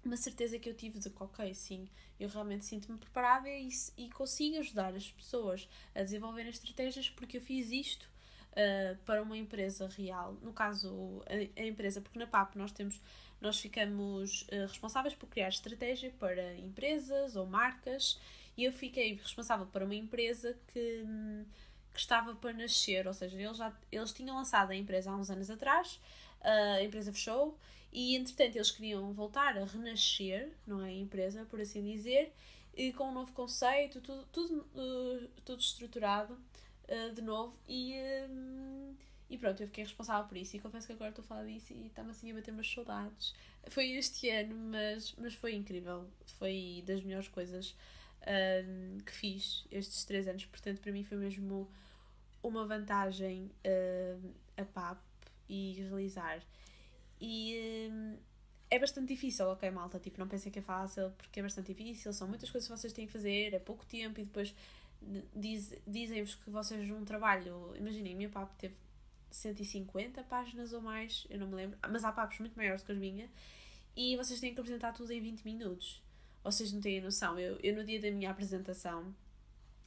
uma 0.03 0.17
certeza 0.17 0.59
que 0.59 0.69
eu 0.69 0.73
tive 0.73 0.99
de 0.99 1.09
que, 1.09 1.23
ok, 1.23 1.53
sim, 1.55 1.87
eu 2.19 2.27
realmente 2.27 2.65
sinto-me 2.65 2.97
preparada 2.97 3.49
e, 3.49 3.69
e 3.97 4.09
consigo 4.09 4.57
ajudar 4.57 4.93
as 4.93 5.09
pessoas 5.11 5.67
a 5.95 6.03
desenvolverem 6.03 6.51
estratégias 6.51 7.09
porque 7.09 7.37
eu 7.37 7.41
fiz 7.41 7.71
isto 7.71 8.09
uh, 8.51 8.97
para 9.05 9.21
uma 9.21 9.37
empresa 9.37 9.87
real. 9.87 10.37
No 10.41 10.53
caso, 10.53 11.23
a, 11.27 11.61
a, 11.61 11.65
empresa, 11.65 12.01
porque 12.01 12.19
na 12.19 12.27
PAP 12.27 12.55
nós 12.55 12.71
temos. 12.71 13.01
Nós 13.41 13.57
ficamos 13.57 14.41
uh, 14.41 14.67
responsáveis 14.67 15.15
por 15.15 15.29
criar 15.29 15.47
estratégia 15.47 16.11
para 16.19 16.55
empresas 16.57 17.37
ou 17.37 17.45
marcas 17.45 18.19
e 18.57 18.65
eu 18.65 18.73
fiquei 18.73 19.13
responsável 19.13 19.65
para 19.67 19.85
uma 19.85 19.95
empresa 19.95 20.57
que, 20.67 21.05
que 21.93 21.99
estava 21.99 22.35
para 22.35 22.51
nascer, 22.51 23.07
ou 23.07 23.13
seja, 23.13 23.41
eles, 23.41 23.55
já, 23.55 23.73
eles 23.89 24.11
tinham 24.11 24.35
lançado 24.35 24.71
a 24.71 24.75
empresa 24.75 25.09
há 25.09 25.15
uns 25.15 25.29
anos 25.29 25.49
atrás, 25.49 26.01
a 26.41 26.83
empresa 26.83 27.13
fechou 27.13 27.57
e 27.93 28.17
entretanto 28.17 28.57
eles 28.57 28.71
queriam 28.71 29.13
voltar 29.13 29.57
a 29.57 29.63
renascer, 29.63 30.51
não 30.67 30.83
é? 30.83 30.89
A 30.89 30.91
empresa, 30.91 31.45
por 31.45 31.61
assim 31.61 31.81
dizer, 31.81 32.33
e 32.75 32.93
com 32.93 33.09
um 33.09 33.13
novo 33.13 33.31
conceito, 33.33 33.99
tudo, 34.01 34.25
tudo, 34.31 34.67
uh, 34.75 35.29
tudo 35.43 35.61
estruturado 35.61 36.37
uh, 36.89 37.13
de 37.13 37.21
novo 37.21 37.57
e, 37.67 37.95
uh, 37.95 38.95
e 39.29 39.37
pronto, 39.37 39.61
eu 39.61 39.67
fiquei 39.67 39.83
responsável 39.83 40.27
por 40.27 40.37
isso 40.37 40.55
e 40.55 40.59
confesso 40.59 40.87
que 40.87 40.93
agora 40.93 41.09
estou 41.09 41.23
a 41.23 41.27
falar 41.27 41.45
disso 41.45 41.73
e 41.73 41.87
está-me 41.87 42.11
assim 42.11 42.31
a 42.31 42.35
bater 42.35 42.51
umas 42.51 42.69
saudades. 42.69 43.33
Foi 43.67 43.91
este 43.91 44.29
ano, 44.29 44.55
mas, 44.55 45.13
mas 45.17 45.33
foi 45.33 45.53
incrível, 45.53 46.09
foi 46.37 46.83
das 46.85 47.01
melhores 47.03 47.27
coisas 47.27 47.75
um, 48.27 48.97
que 48.99 49.11
fiz 49.11 49.65
estes 49.71 50.03
três 50.03 50.27
anos. 50.27 50.45
Portanto, 50.45 50.81
para 50.81 50.91
mim 50.91 51.03
foi 51.03 51.17
mesmo 51.17 51.69
uma 52.41 52.65
vantagem 52.65 53.51
uh, 53.65 54.33
a 54.57 54.65
PAP 54.65 54.99
e 55.47 55.73
realizar. 55.73 56.41
E 57.21 57.91
é 58.71 58.77
bastante 58.77 59.07
difícil, 59.07 59.47
ok, 59.47 59.69
malta? 59.71 59.99
Tipo, 59.99 60.19
não 60.19 60.27
pensem 60.27 60.51
que 60.51 60.59
é 60.59 60.61
fácil, 60.61 61.11
porque 61.17 61.39
é 61.39 61.43
bastante 61.43 61.73
difícil. 61.73 62.13
São 62.13 62.27
muitas 62.27 62.49
coisas 62.49 62.69
que 62.69 62.77
vocês 62.77 62.93
têm 62.93 63.07
que 63.07 63.11
fazer, 63.11 63.53
é 63.53 63.59
pouco 63.59 63.85
tempo 63.85 64.19
e 64.19 64.23
depois 64.23 64.53
diz, 65.35 65.73
dizem-vos 65.87 66.35
que 66.35 66.49
vocês 66.49 66.89
um 66.91 67.05
trabalho. 67.05 67.75
Imaginem, 67.75 68.13
a 68.13 68.17
minha 68.17 68.29
PAP 68.29 68.51
teve 68.57 68.75
150 69.31 70.23
páginas 70.23 70.73
ou 70.73 70.81
mais, 70.81 71.25
eu 71.29 71.39
não 71.39 71.47
me 71.47 71.55
lembro, 71.55 71.77
mas 71.89 72.03
há 72.03 72.11
PAPs 72.11 72.39
muito 72.39 72.55
maiores 72.55 72.83
que 72.83 72.91
as 72.91 72.97
minhas, 72.97 73.29
e 73.95 74.15
vocês 74.17 74.39
têm 74.39 74.53
que 74.53 74.59
apresentar 74.59 74.93
tudo 74.93 75.11
em 75.11 75.21
20 75.21 75.43
minutos. 75.43 76.01
Vocês 76.43 76.71
não 76.71 76.79
têm 76.79 77.01
noção. 77.01 77.37
Eu, 77.37 77.59
eu 77.61 77.75
no 77.75 77.83
dia 77.83 77.99
da 77.99 78.09
minha 78.11 78.31
apresentação, 78.31 79.13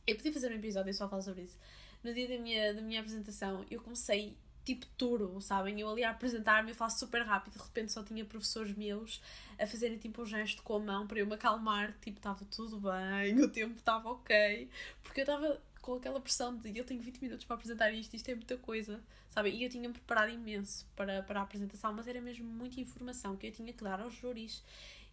eu 0.06 0.16
podia 0.16 0.32
fazer 0.32 0.50
um 0.50 0.56
episódio 0.56 0.92
só 0.92 1.08
falar 1.08 1.22
sobre 1.22 1.42
isso. 1.42 1.58
No 2.02 2.12
dia 2.12 2.28
da 2.28 2.38
minha, 2.38 2.74
da 2.74 2.82
minha 2.82 3.00
apresentação, 3.00 3.64
eu 3.70 3.80
comecei 3.80 4.36
tipo 4.64 4.86
turbo, 4.98 5.40
sabem? 5.40 5.80
Eu 5.80 5.88
ali 5.88 6.04
a 6.04 6.10
apresentar-me, 6.10 6.70
eu 6.70 6.74
faço 6.74 6.98
super 6.98 7.22
rápido, 7.22 7.54
de 7.54 7.58
repente 7.58 7.92
só 7.92 8.02
tinha 8.02 8.24
professores 8.24 8.76
meus 8.76 9.20
a 9.58 9.66
fazerem 9.66 9.98
tipo 9.98 10.22
um 10.22 10.26
gesto 10.26 10.62
com 10.62 10.76
a 10.76 10.80
mão 10.80 11.06
para 11.06 11.18
eu 11.18 11.26
me 11.26 11.34
acalmar, 11.34 11.94
tipo, 12.00 12.18
estava 12.18 12.44
tudo 12.46 12.80
bem, 12.80 13.38
o 13.42 13.48
tempo 13.48 13.76
estava 13.76 14.10
ok, 14.10 14.68
porque 15.02 15.20
eu 15.20 15.24
estava 15.24 15.60
com 15.80 15.94
aquela 15.94 16.20
pressão 16.20 16.56
de 16.56 16.78
eu 16.78 16.84
tenho 16.84 17.02
20 17.02 17.20
minutos 17.20 17.44
para 17.44 17.56
apresentar 17.56 17.90
isto, 17.92 18.14
isto 18.14 18.28
é 18.28 18.34
muita 18.34 18.56
coisa, 18.56 19.00
sabem? 19.30 19.54
E 19.56 19.64
eu 19.64 19.68
tinha-me 19.68 19.92
preparado 19.92 20.30
imenso 20.30 20.86
para, 20.94 21.22
para 21.22 21.40
a 21.40 21.42
apresentação, 21.42 21.92
mas 21.92 22.06
era 22.06 22.20
mesmo 22.20 22.46
muita 22.46 22.80
informação 22.80 23.36
que 23.36 23.48
eu 23.48 23.52
tinha 23.52 23.72
que 23.72 23.82
dar 23.82 24.00
aos 24.00 24.14
júris 24.14 24.62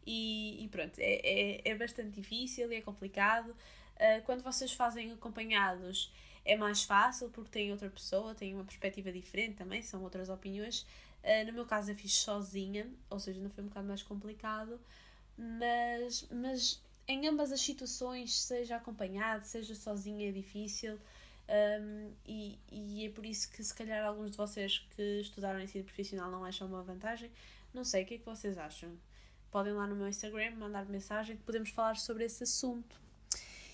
e, 0.06 0.64
e 0.64 0.68
pronto, 0.70 0.98
é, 1.00 1.22
é, 1.24 1.62
é, 1.66 1.76
bastante 1.76 2.12
difícil 2.12 2.72
e 2.72 2.76
é 2.76 2.82
complicado. 2.82 3.50
Uh, 3.50 4.24
quando 4.26 4.42
vocês 4.42 4.72
fazem 4.72 5.12
acompanhados 5.12 6.12
é 6.52 6.58
mais 6.58 6.84
fácil 6.84 7.30
porque 7.30 7.50
tem 7.52 7.72
outra 7.72 7.90
pessoa, 7.90 8.34
tem 8.36 8.54
uma 8.54 8.64
perspectiva 8.64 9.12
diferente 9.12 9.56
também, 9.56 9.82
são 9.82 10.02
outras 10.04 10.30
opiniões. 10.30 10.82
Uh, 11.24 11.46
no 11.48 11.54
meu 11.54 11.66
caso 11.66 11.92
eu 11.92 11.96
fiz 11.96 12.14
sozinha, 12.14 12.90
ou 13.10 13.20
seja, 13.20 13.40
não 13.42 13.50
foi 13.50 13.64
um 13.64 13.68
bocado 13.68 13.88
mais 13.88 14.02
complicado, 14.02 14.80
mas, 15.38 16.28
mas 16.32 16.82
em 17.08 17.28
ambas 17.28 17.52
as 17.52 17.62
situações, 17.62 18.40
seja 18.40 18.78
acompanhado, 18.78 19.46
seja 19.46 19.76
sozinha, 19.76 20.30
é 20.30 20.32
difícil. 20.32 21.00
Um, 21.82 22.12
e, 22.28 22.60
e 22.72 23.06
é 23.06 23.10
por 23.10 23.26
isso 23.26 23.52
que 23.52 23.64
se 23.64 23.74
calhar 23.74 24.06
alguns 24.06 24.32
de 24.32 24.38
vocês 24.38 24.80
que 24.96 25.22
estudaram 25.22 25.60
ensino 25.60 25.84
profissional 25.84 26.30
não 26.30 26.46
acham 26.46 26.68
uma 26.68 26.84
vantagem. 26.84 27.32
Não 27.74 27.84
sei, 27.84 28.04
o 28.04 28.06
que 28.06 28.16
é 28.16 28.18
que 28.18 28.26
vocês 28.26 28.58
acham? 28.58 28.96
podem 29.52 29.74
lá 29.74 29.88
no 29.88 29.96
meu 29.96 30.08
Instagram 30.08 30.56
mandar 30.56 30.86
mensagem 30.86 31.36
que 31.36 31.44
podemos 31.44 31.70
falar 31.70 31.98
sobre 31.98 32.26
esse 32.26 32.44
assunto. 32.44 33.00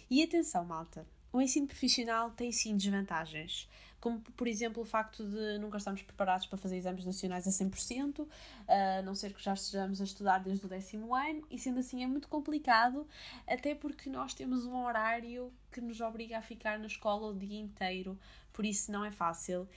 E 0.09 0.23
atenção, 0.23 0.63
malta, 0.63 1.05
o 1.35 1.41
ensino 1.41 1.67
profissional 1.67 2.31
tem 2.31 2.49
sim 2.49 2.77
desvantagens, 2.77 3.69
como 3.99 4.21
por 4.21 4.47
exemplo 4.47 4.81
o 4.81 4.85
facto 4.85 5.21
de 5.21 5.57
nunca 5.59 5.77
estarmos 5.77 6.01
preparados 6.01 6.45
para 6.45 6.57
fazer 6.57 6.77
exames 6.77 7.05
nacionais 7.05 7.45
a 7.45 7.51
100%, 7.51 8.25
a 8.65 9.01
não 9.01 9.13
ser 9.13 9.33
que 9.33 9.43
já 9.43 9.53
estejamos 9.53 9.99
a 9.99 10.05
estudar 10.05 10.37
desde 10.37 10.65
o 10.65 10.69
décimo 10.69 11.13
ano, 11.13 11.45
e 11.51 11.59
sendo 11.59 11.79
assim 11.79 12.01
é 12.01 12.07
muito 12.07 12.29
complicado, 12.29 13.05
até 13.45 13.75
porque 13.75 14.09
nós 14.09 14.33
temos 14.33 14.65
um 14.65 14.77
horário 14.77 15.51
que 15.73 15.81
nos 15.81 15.99
obriga 15.99 16.37
a 16.37 16.41
ficar 16.41 16.79
na 16.79 16.87
escola 16.87 17.27
o 17.27 17.35
dia 17.37 17.59
inteiro, 17.59 18.17
por 18.53 18.63
isso 18.65 18.89
não 18.89 19.03
é 19.03 19.11
fácil. 19.11 19.67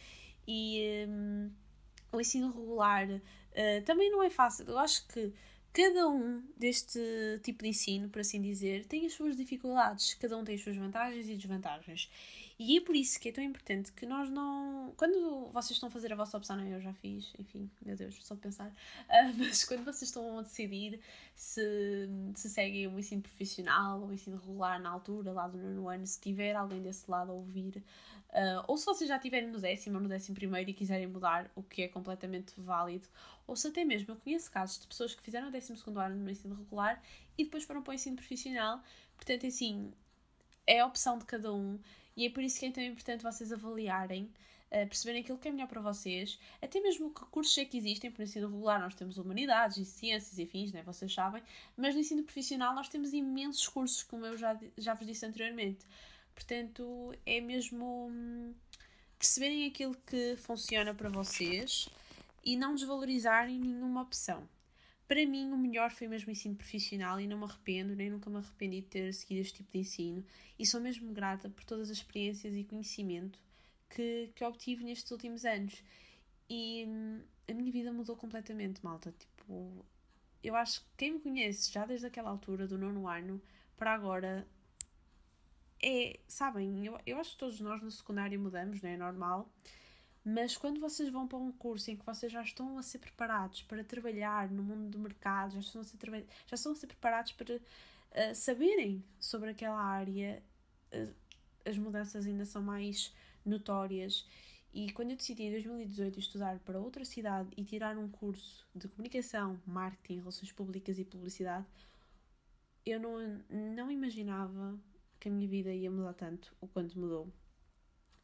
E 0.47 1.07
um, 1.09 1.51
o 2.13 2.21
ensino 2.21 2.53
regular 2.53 3.09
uh, 3.09 3.85
também 3.85 4.13
não 4.13 4.23
é 4.23 4.31
fácil. 4.31 4.65
Eu 4.69 4.79
acho 4.79 5.09
que 5.09 5.35
Cada 5.79 6.09
um 6.09 6.43
deste 6.57 6.99
tipo 7.45 7.63
de 7.63 7.69
ensino, 7.69 8.09
por 8.09 8.19
assim 8.19 8.43
dizer, 8.43 8.85
tem 8.87 9.07
as 9.07 9.13
suas 9.13 9.37
dificuldades, 9.37 10.15
cada 10.15 10.37
um 10.37 10.43
tem 10.43 10.57
as 10.57 10.61
suas 10.61 10.77
vantagens 10.77 11.29
e 11.29 11.37
desvantagens. 11.37 12.11
E 12.59 12.77
é 12.77 12.81
por 12.81 12.97
isso 12.97 13.21
que 13.21 13.29
é 13.29 13.33
tão 13.33 13.45
importante 13.45 13.93
que 13.93 14.05
nós 14.05 14.29
não. 14.29 14.93
Quando 14.97 15.49
vocês 15.53 15.73
estão 15.73 15.89
a 15.89 15.93
fazer 15.93 16.13
a 16.13 16.17
vossa 16.17 16.37
opção, 16.37 16.57
não, 16.57 16.67
eu 16.67 16.81
já 16.81 16.93
fiz, 16.93 17.33
enfim, 17.39 17.71
meu 17.87 17.95
Deus, 17.95 18.17
só 18.21 18.35
pensar. 18.35 18.67
Uh, 18.67 19.33
mas 19.39 19.65
quando 19.65 19.85
vocês 19.85 20.09
estão 20.09 20.41
a 20.41 20.43
decidir 20.43 20.99
se, 21.37 22.09
se 22.35 22.51
seguem 22.51 22.89
o 22.89 22.99
ensino 22.99 23.23
profissional 23.23 24.01
ou 24.01 24.09
o 24.09 24.13
ensino 24.13 24.39
regular 24.39 24.81
na 24.81 24.91
altura, 24.91 25.33
lá 25.33 25.47
do 25.47 25.57
nono 25.57 25.89
ano, 25.89 26.05
se 26.05 26.21
tiver 26.21 26.57
alguém 26.57 26.83
desse 26.83 27.09
lado 27.09 27.31
a 27.31 27.35
ouvir, 27.35 27.77
uh, 28.31 28.65
ou 28.67 28.77
se 28.77 28.87
vocês 28.87 29.07
já 29.07 29.17
estiverem 29.17 29.49
no 29.51 29.61
décimo 29.61 29.95
ou 29.95 30.03
no 30.03 30.09
décimo 30.09 30.35
primeiro 30.35 30.69
e 30.69 30.75
quiserem 30.75 31.07
mudar, 31.07 31.49
o 31.55 31.63
que 31.63 31.83
é 31.83 31.89
completamente 31.89 32.55
válido, 32.61 33.07
ou 33.47 33.55
se 33.55 33.69
até 33.69 33.85
mesmo 33.85 34.11
eu 34.13 34.17
conheço 34.17 34.51
casos 34.51 34.81
de 34.81 34.87
pessoas 34.89 35.15
que 35.15 35.23
fizeram 35.23 35.47
o 35.47 35.53
décimo 35.53 35.79
segundo 35.79 36.01
ano 36.01 36.17
no 36.17 36.29
ensino 36.29 36.57
regular 36.57 37.01
e 37.37 37.45
depois 37.45 37.63
foram 37.63 37.83
para 37.83 37.93
o 37.93 37.95
ensino 37.95 38.17
profissional, 38.17 38.83
portanto, 39.17 39.47
assim, 39.47 39.93
é 40.67 40.81
a 40.81 40.87
opção 40.87 41.19
de 41.19 41.25
cada 41.25 41.55
um 41.55 41.79
e 42.19 42.27
é 42.27 42.31
por 42.31 42.43
isso 42.43 42.59
que 42.59 42.67
é 42.67 42.71
tão 42.73 42.83
importante 42.83 43.23
vocês 43.23 43.53
avaliarem, 43.53 44.25
uh, 44.25 44.89
perceberem 44.89 45.23
aquilo 45.23 45.39
que 45.39 45.47
é 45.47 45.53
melhor 45.53 45.69
para 45.69 45.81
vocês, 45.81 46.37
até 46.61 46.81
mesmo 46.81 47.15
que 47.15 47.21
cursos 47.27 47.57
é 47.57 47.65
que 47.65 47.79
existem, 47.79 48.11
por 48.11 48.23
ensino 48.23 48.49
regular 48.49 48.81
nós 48.81 48.97
temos 48.97 49.19
humanidades 49.19 49.77
e 49.77 49.85
ciências 49.85 50.37
e 50.37 50.45
fins, 50.45 50.73
né, 50.73 50.83
vocês 50.83 51.15
sabem, 51.15 51.41
mas 51.77 51.95
no 51.95 52.01
ensino 52.01 52.25
profissional 52.25 52.75
nós 52.75 52.89
temos 52.89 53.13
imensos 53.13 53.69
cursos, 53.69 54.03
como 54.03 54.27
eu 54.27 54.37
já, 54.37 54.59
já 54.77 54.95
vos 54.95 55.07
disse 55.07 55.25
anteriormente. 55.25 55.87
Portanto, 56.35 57.15
é 57.25 57.41
mesmo 57.41 58.09
hum, 58.11 58.53
perceberem 59.17 59.67
aquilo 59.67 59.95
que 60.05 60.35
funciona 60.39 60.93
para 60.93 61.09
vocês 61.09 61.89
e 62.45 62.57
não 62.57 62.75
desvalorizarem 62.75 63.61
nenhuma 63.61 64.03
opção. 64.03 64.49
Para 65.09 65.25
mim, 65.27 65.51
o 65.53 65.57
melhor 65.57 65.91
foi 65.91 66.07
mesmo 66.07 66.29
o 66.29 66.33
ensino 66.33 66.55
profissional 66.55 67.19
e 67.19 67.27
não 67.27 67.39
me 67.39 67.45
arrependo, 67.45 67.97
nem 67.97 68.11
nunca 68.11 68.29
me 68.29 68.37
arrependi 68.37 68.83
de 68.83 68.89
ter 68.89 69.15
seguido 69.15 69.41
este 69.41 69.55
tipo 69.55 69.73
de 69.73 69.79
ensino. 69.79 70.25
E 70.59 70.67
sou 70.67 70.83
mesmo 70.83 71.11
grata 71.13 71.49
por 71.49 71.65
todas 71.65 71.91
as 71.91 71.97
experiências 71.97 72.55
e 72.55 72.63
conhecimento 72.63 73.39
que, 73.89 74.31
que 74.35 74.45
obtive 74.45 74.85
nestes 74.85 75.11
últimos 75.11 75.47
anos. 75.47 75.83
E 76.49 76.85
hum, 76.87 77.23
a 77.49 77.55
minha 77.55 77.73
vida 77.73 77.91
mudou 77.91 78.17
completamente, 78.17 78.85
malta. 78.85 79.15
Tipo, 79.19 79.85
eu 80.43 80.55
acho 80.55 80.83
que 80.83 80.87
quem 80.99 81.13
me 81.15 81.21
conhece 81.21 81.73
já 81.73 81.87
desde 81.87 82.07
aquela 82.07 82.29
altura, 82.29 82.67
do 82.67 82.77
nono 82.77 83.09
ano, 83.09 83.41
para 83.79 83.95
agora, 83.95 84.47
é, 85.83 86.21
sabem, 86.29 86.85
eu, 86.85 87.01
eu 87.07 87.19
acho 87.19 87.33
que 87.33 87.39
todos 87.39 87.61
nós 87.61 87.81
no 87.83 87.91
secundário 87.91 88.39
mudamos, 88.39 88.83
não 88.83 88.91
é 88.91 88.97
normal, 88.97 89.51
Mas 90.31 90.59
quando 90.59 90.79
vocês 90.79 91.09
vão 91.09 91.27
para 91.27 91.39
um 91.39 91.51
curso 91.51 91.91
em 91.91 91.97
que 91.97 92.05
vocês 92.05 92.31
já 92.31 92.43
estão 92.43 92.77
a 92.77 92.83
ser 92.83 92.99
preparados 92.99 93.63
para 93.63 93.83
trabalhar 93.83 94.51
no 94.51 94.63
mundo 94.63 94.91
do 94.91 94.99
mercado, 94.99 95.55
já 95.55 95.61
estão 95.61 95.81
a 95.81 95.85
ser, 95.85 95.97
já 96.47 96.55
estão 96.55 96.73
a 96.73 96.75
ser 96.75 96.87
preparados 96.87 97.33
para 97.33 97.55
uh, 97.57 98.35
saberem 98.35 99.03
sobre 99.19 99.49
aquela 99.49 99.81
área, 99.81 100.43
uh, 100.93 101.15
as 101.65 101.79
mudanças 101.79 102.27
ainda 102.27 102.45
são 102.45 102.63
mais 102.63 103.11
notórias. 103.43 104.29
E 104.71 104.93
quando 104.93 105.13
eu 105.13 105.17
decidi 105.17 105.45
em 105.45 105.51
2018 105.51 106.19
estudar 106.19 106.59
para 106.59 106.79
outra 106.79 107.07
cidade 107.07 107.49
e 107.57 107.65
tirar 107.65 107.97
um 107.97 108.11
curso 108.11 108.69
de 108.75 108.87
comunicação, 108.87 109.59
marketing, 109.67 110.19
relações 110.19 110.53
públicas 110.53 110.99
e 110.99 111.07
publicidade, 111.07 111.67
eu 112.85 113.01
não, 113.01 113.43
não 113.49 113.91
imaginava 113.91 114.79
que 115.19 115.31
a 115.31 115.33
minha 115.33 115.49
vida 115.49 115.73
ia 115.73 115.91
mudar 115.91 116.13
tanto 116.13 116.55
o 116.61 116.69
quanto 116.69 116.99
mudou. 116.99 117.33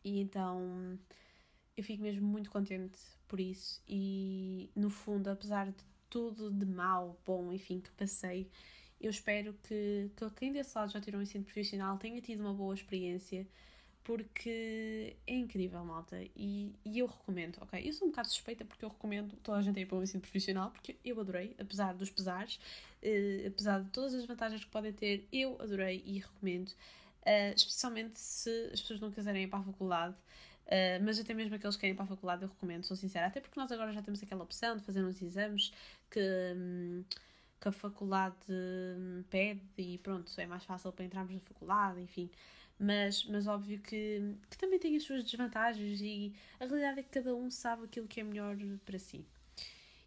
E 0.04 0.20
então 0.20 0.98
eu 1.76 1.84
fico 1.84 2.02
mesmo 2.02 2.26
muito 2.26 2.50
contente 2.50 2.98
por 3.28 3.40
isso. 3.40 3.82
E 3.88 4.70
no 4.74 4.90
fundo, 4.90 5.28
apesar 5.28 5.66
de 5.66 5.84
tudo 6.08 6.50
de 6.50 6.66
mal, 6.66 7.18
bom, 7.26 7.52
enfim, 7.52 7.80
que 7.80 7.90
passei, 7.92 8.48
eu 9.00 9.10
espero 9.10 9.54
que, 9.64 10.10
que 10.16 10.30
quem 10.30 10.52
desse 10.52 10.76
lado 10.76 10.92
já 10.92 11.00
tirou 11.00 11.20
um 11.20 11.22
ensino 11.22 11.44
profissional 11.44 11.98
tenha 11.98 12.20
tido 12.20 12.40
uma 12.40 12.54
boa 12.54 12.74
experiência 12.74 13.46
porque 14.04 15.16
é 15.26 15.34
incrível, 15.34 15.82
malta, 15.82 16.22
e, 16.37 16.70
e 16.84 16.98
eu 16.98 17.06
recomendo, 17.06 17.56
ok? 17.62 17.88
Eu 17.88 17.92
sou 17.94 18.06
um 18.06 18.10
bocado 18.10 18.28
suspeita 18.28 18.62
porque 18.62 18.84
eu 18.84 18.90
recomendo 18.90 19.34
toda 19.42 19.58
a 19.58 19.62
gente 19.62 19.78
a 19.78 19.82
ir 19.82 19.87
para 19.87 19.96
o 19.96 20.02
ensino 20.02 20.20
profissional, 20.20 20.70
porque 20.70 20.96
eu 21.02 21.18
adorei, 21.18 21.56
apesar 21.58 21.94
dos 21.94 22.10
pesares, 22.10 22.56
uh, 23.02 23.48
apesar 23.48 23.82
de 23.82 23.88
todas 23.88 24.14
as 24.14 24.26
vantagens 24.26 24.62
que 24.62 24.70
podem 24.70 24.92
ter, 24.92 25.26
eu 25.32 25.56
adorei 25.58 26.02
e 26.04 26.18
recomendo, 26.18 26.68
uh, 26.68 27.54
especialmente 27.56 28.18
se 28.18 28.50
as 28.74 28.82
pessoas 28.82 29.00
não 29.00 29.10
quiserem 29.10 29.44
ir 29.44 29.48
para 29.48 29.60
a 29.60 29.64
faculdade, 29.64 30.16
uh, 30.66 31.03
mas 31.05 31.18
até 31.18 31.35
mesmo 31.35 31.55
aqueles 31.55 31.77
que 31.77 31.81
querem 31.81 31.94
para 31.94 32.05
a 32.05 32.09
faculdade 32.09 32.42
eu 32.42 32.48
recomendo, 32.48 32.85
sou 32.85 32.96
sincera, 32.96 33.27
até 33.27 33.40
porque 33.40 33.59
nós 33.59 33.70
agora 33.72 33.92
já 33.92 34.03
temos 34.03 34.22
aquela 34.22 34.44
opção 34.44 34.77
de 34.77 34.83
fazer 34.83 35.05
uns 35.05 35.20
exames 35.22 35.72
que... 36.11 36.20
Um, 36.57 37.05
que 37.61 37.68
a 37.68 37.72
faculdade 37.72 38.37
hum, 38.46 39.24
pede 39.31 39.62
e 39.79 39.96
pronto, 39.96 40.31
é 40.38 40.44
mais 40.44 40.64
fácil 40.64 40.92
para 40.92 41.05
entrarmos 41.05 41.33
na 41.33 41.40
faculdade, 41.40 41.98
enfim. 41.98 42.31
Mas, 42.79 43.24
mas 43.24 43.46
óbvio 43.46 43.81
que, 43.81 44.35
que 44.50 44.59
também 44.59 44.79
tem 44.79 44.96
as 44.96 45.05
suas 45.05 45.24
desvantagens 45.24 46.00
e 46.03 46.35
a 46.61 46.66
realidade 46.66 47.00
é 47.00 47.03
que 47.03 47.09
cada 47.09 47.35
um 47.35 47.50
sabe 47.50 47.85
aquilo 47.85 48.07
que 48.07 48.20
é 48.20 48.24
melhor 48.24 48.57
para 48.85 48.98
si. 48.98 49.24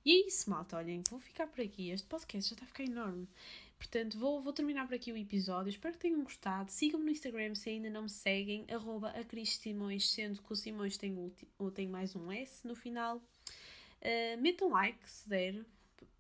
E 0.06 0.24
é 0.24 0.28
isso, 0.28 0.50
malta. 0.50 0.78
Olhem, 0.78 1.02
vou 1.10 1.20
ficar 1.20 1.48
por 1.48 1.62
aqui. 1.62 1.89
Este 1.89 2.08
podcast 2.08 2.50
já 2.50 2.54
está 2.54 2.65
a 2.65 2.67
ficar 2.67 2.84
enorme. 2.84 3.28
Portanto, 3.77 4.17
vou, 4.17 4.41
vou 4.41 4.51
terminar 4.51 4.87
por 4.87 4.95
aqui 4.95 5.11
o 5.11 5.17
episódio. 5.17 5.69
Espero 5.69 5.93
que 5.93 5.99
tenham 5.99 6.23
gostado. 6.23 6.71
Sigam-me 6.71 7.05
no 7.05 7.11
Instagram 7.11 7.55
se 7.55 7.69
ainda 7.69 7.89
não 7.89 8.03
me 8.03 8.09
seguem. 8.09 8.65
Arroba 8.69 9.09
a 9.09 9.23
Cris 9.23 9.57
Simões, 9.57 10.09
sendo 10.09 10.41
que 10.41 10.51
o 10.51 10.55
Simões 10.55 10.97
tem, 10.97 11.31
tem 11.73 11.87
mais 11.87 12.15
um 12.15 12.31
S 12.31 12.67
no 12.67 12.75
final. 12.75 13.17
Uh, 13.17 14.41
metam 14.41 14.69
like 14.69 14.99
se 15.09 15.27
der 15.29 15.65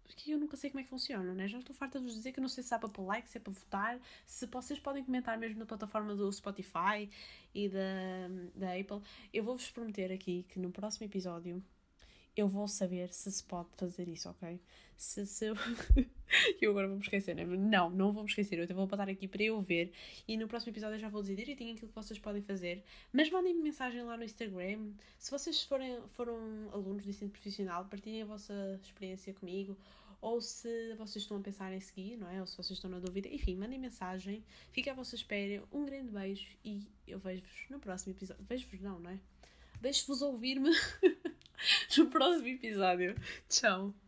porque 0.07 0.31
eu 0.31 0.39
nunca 0.39 0.55
sei 0.55 0.69
como 0.69 0.79
é 0.79 0.83
que 0.83 0.89
funciona, 0.89 1.33
né? 1.33 1.47
Já 1.47 1.59
estou 1.59 1.75
farta 1.75 1.99
de 1.99 2.05
vos 2.05 2.15
dizer 2.15 2.31
que 2.31 2.39
eu 2.39 2.41
não 2.41 2.49
sei 2.49 2.63
se 2.63 2.73
há 2.73 2.79
para 2.79 2.89
pôr 2.89 3.05
like, 3.05 3.29
se 3.29 3.37
é 3.37 3.41
para 3.41 3.51
votar, 3.51 3.99
se 4.25 4.45
vocês 4.45 4.79
podem 4.79 5.03
comentar 5.03 5.37
mesmo 5.37 5.59
na 5.59 5.65
plataforma 5.65 6.15
do 6.15 6.31
Spotify 6.31 7.09
e 7.53 7.67
da, 7.67 8.29
da 8.55 8.71
Apple. 8.71 9.01
Eu 9.33 9.43
vou-vos 9.43 9.69
prometer 9.69 10.11
aqui 10.11 10.45
que 10.49 10.59
no 10.59 10.71
próximo 10.71 11.05
episódio 11.05 11.61
eu 12.37 12.47
vou 12.47 12.67
saber 12.67 13.13
se 13.13 13.31
se 13.31 13.43
pode 13.43 13.69
fazer 13.75 14.07
isso, 14.07 14.29
ok? 14.29 14.59
Se, 14.95 15.25
se 15.25 15.45
eu... 15.45 15.55
eu 16.61 16.71
agora 16.71 16.87
vou 16.87 16.97
me 16.97 17.03
esquecer, 17.03 17.35
né? 17.35 17.45
Não, 17.45 17.89
não 17.89 18.11
vou 18.11 18.23
me 18.23 18.29
esquecer. 18.29 18.57
Eu 18.57 18.75
vou 18.75 18.87
botar 18.87 19.07
aqui 19.09 19.27
para 19.27 19.43
eu 19.43 19.61
ver 19.61 19.91
e 20.27 20.35
no 20.37 20.47
próximo 20.47 20.71
episódio 20.71 20.95
eu 20.95 20.99
já 20.99 21.09
vou 21.09 21.21
dizer 21.21 21.35
direitinho 21.35 21.73
aquilo 21.73 21.89
que 21.89 21.95
vocês 21.95 22.19
podem 22.19 22.41
fazer. 22.41 22.83
Mas 23.13 23.29
mandem-me 23.29 23.61
mensagem 23.61 24.03
lá 24.03 24.17
no 24.17 24.23
Instagram. 24.23 24.91
Se 25.19 25.29
vocês 25.31 25.63
forem, 25.63 25.99
foram 26.09 26.37
alunos 26.73 27.03
de 27.03 27.09
ensino 27.09 27.29
profissional, 27.29 27.85
partilhem 27.85 28.23
a 28.23 28.25
vossa 28.25 28.79
experiência 28.81 29.33
comigo. 29.33 29.77
Ou 30.19 30.41
se 30.41 30.95
vocês 30.95 31.23
estão 31.23 31.37
a 31.37 31.41
pensar 31.41 31.71
em 31.71 31.79
seguir, 31.79 32.17
não 32.17 32.27
é? 32.29 32.41
Ou 32.41 32.47
se 32.47 32.57
vocês 32.57 32.77
estão 32.77 32.89
na 32.89 32.99
dúvida. 32.99 33.27
Enfim, 33.29 33.55
mandem 33.55 33.77
mensagem. 33.77 34.43
Fica 34.71 34.91
à 34.91 34.93
vossa 34.95 35.15
espera. 35.15 35.63
Um 35.71 35.85
grande 35.85 36.11
beijo 36.11 36.57
e 36.65 36.87
eu 37.07 37.19
vejo-vos 37.19 37.65
no 37.69 37.79
próximo 37.79 38.13
episódio. 38.13 38.43
Vejo-vos 38.47 38.81
não, 38.81 38.99
não 38.99 39.11
é? 39.11 39.19
Deixo-vos 39.79 40.23
ouvir-me 40.23 40.71
no 42.03 42.07
próximo 42.07 42.47
episódio. 42.47 43.15
Tchau! 43.49 44.06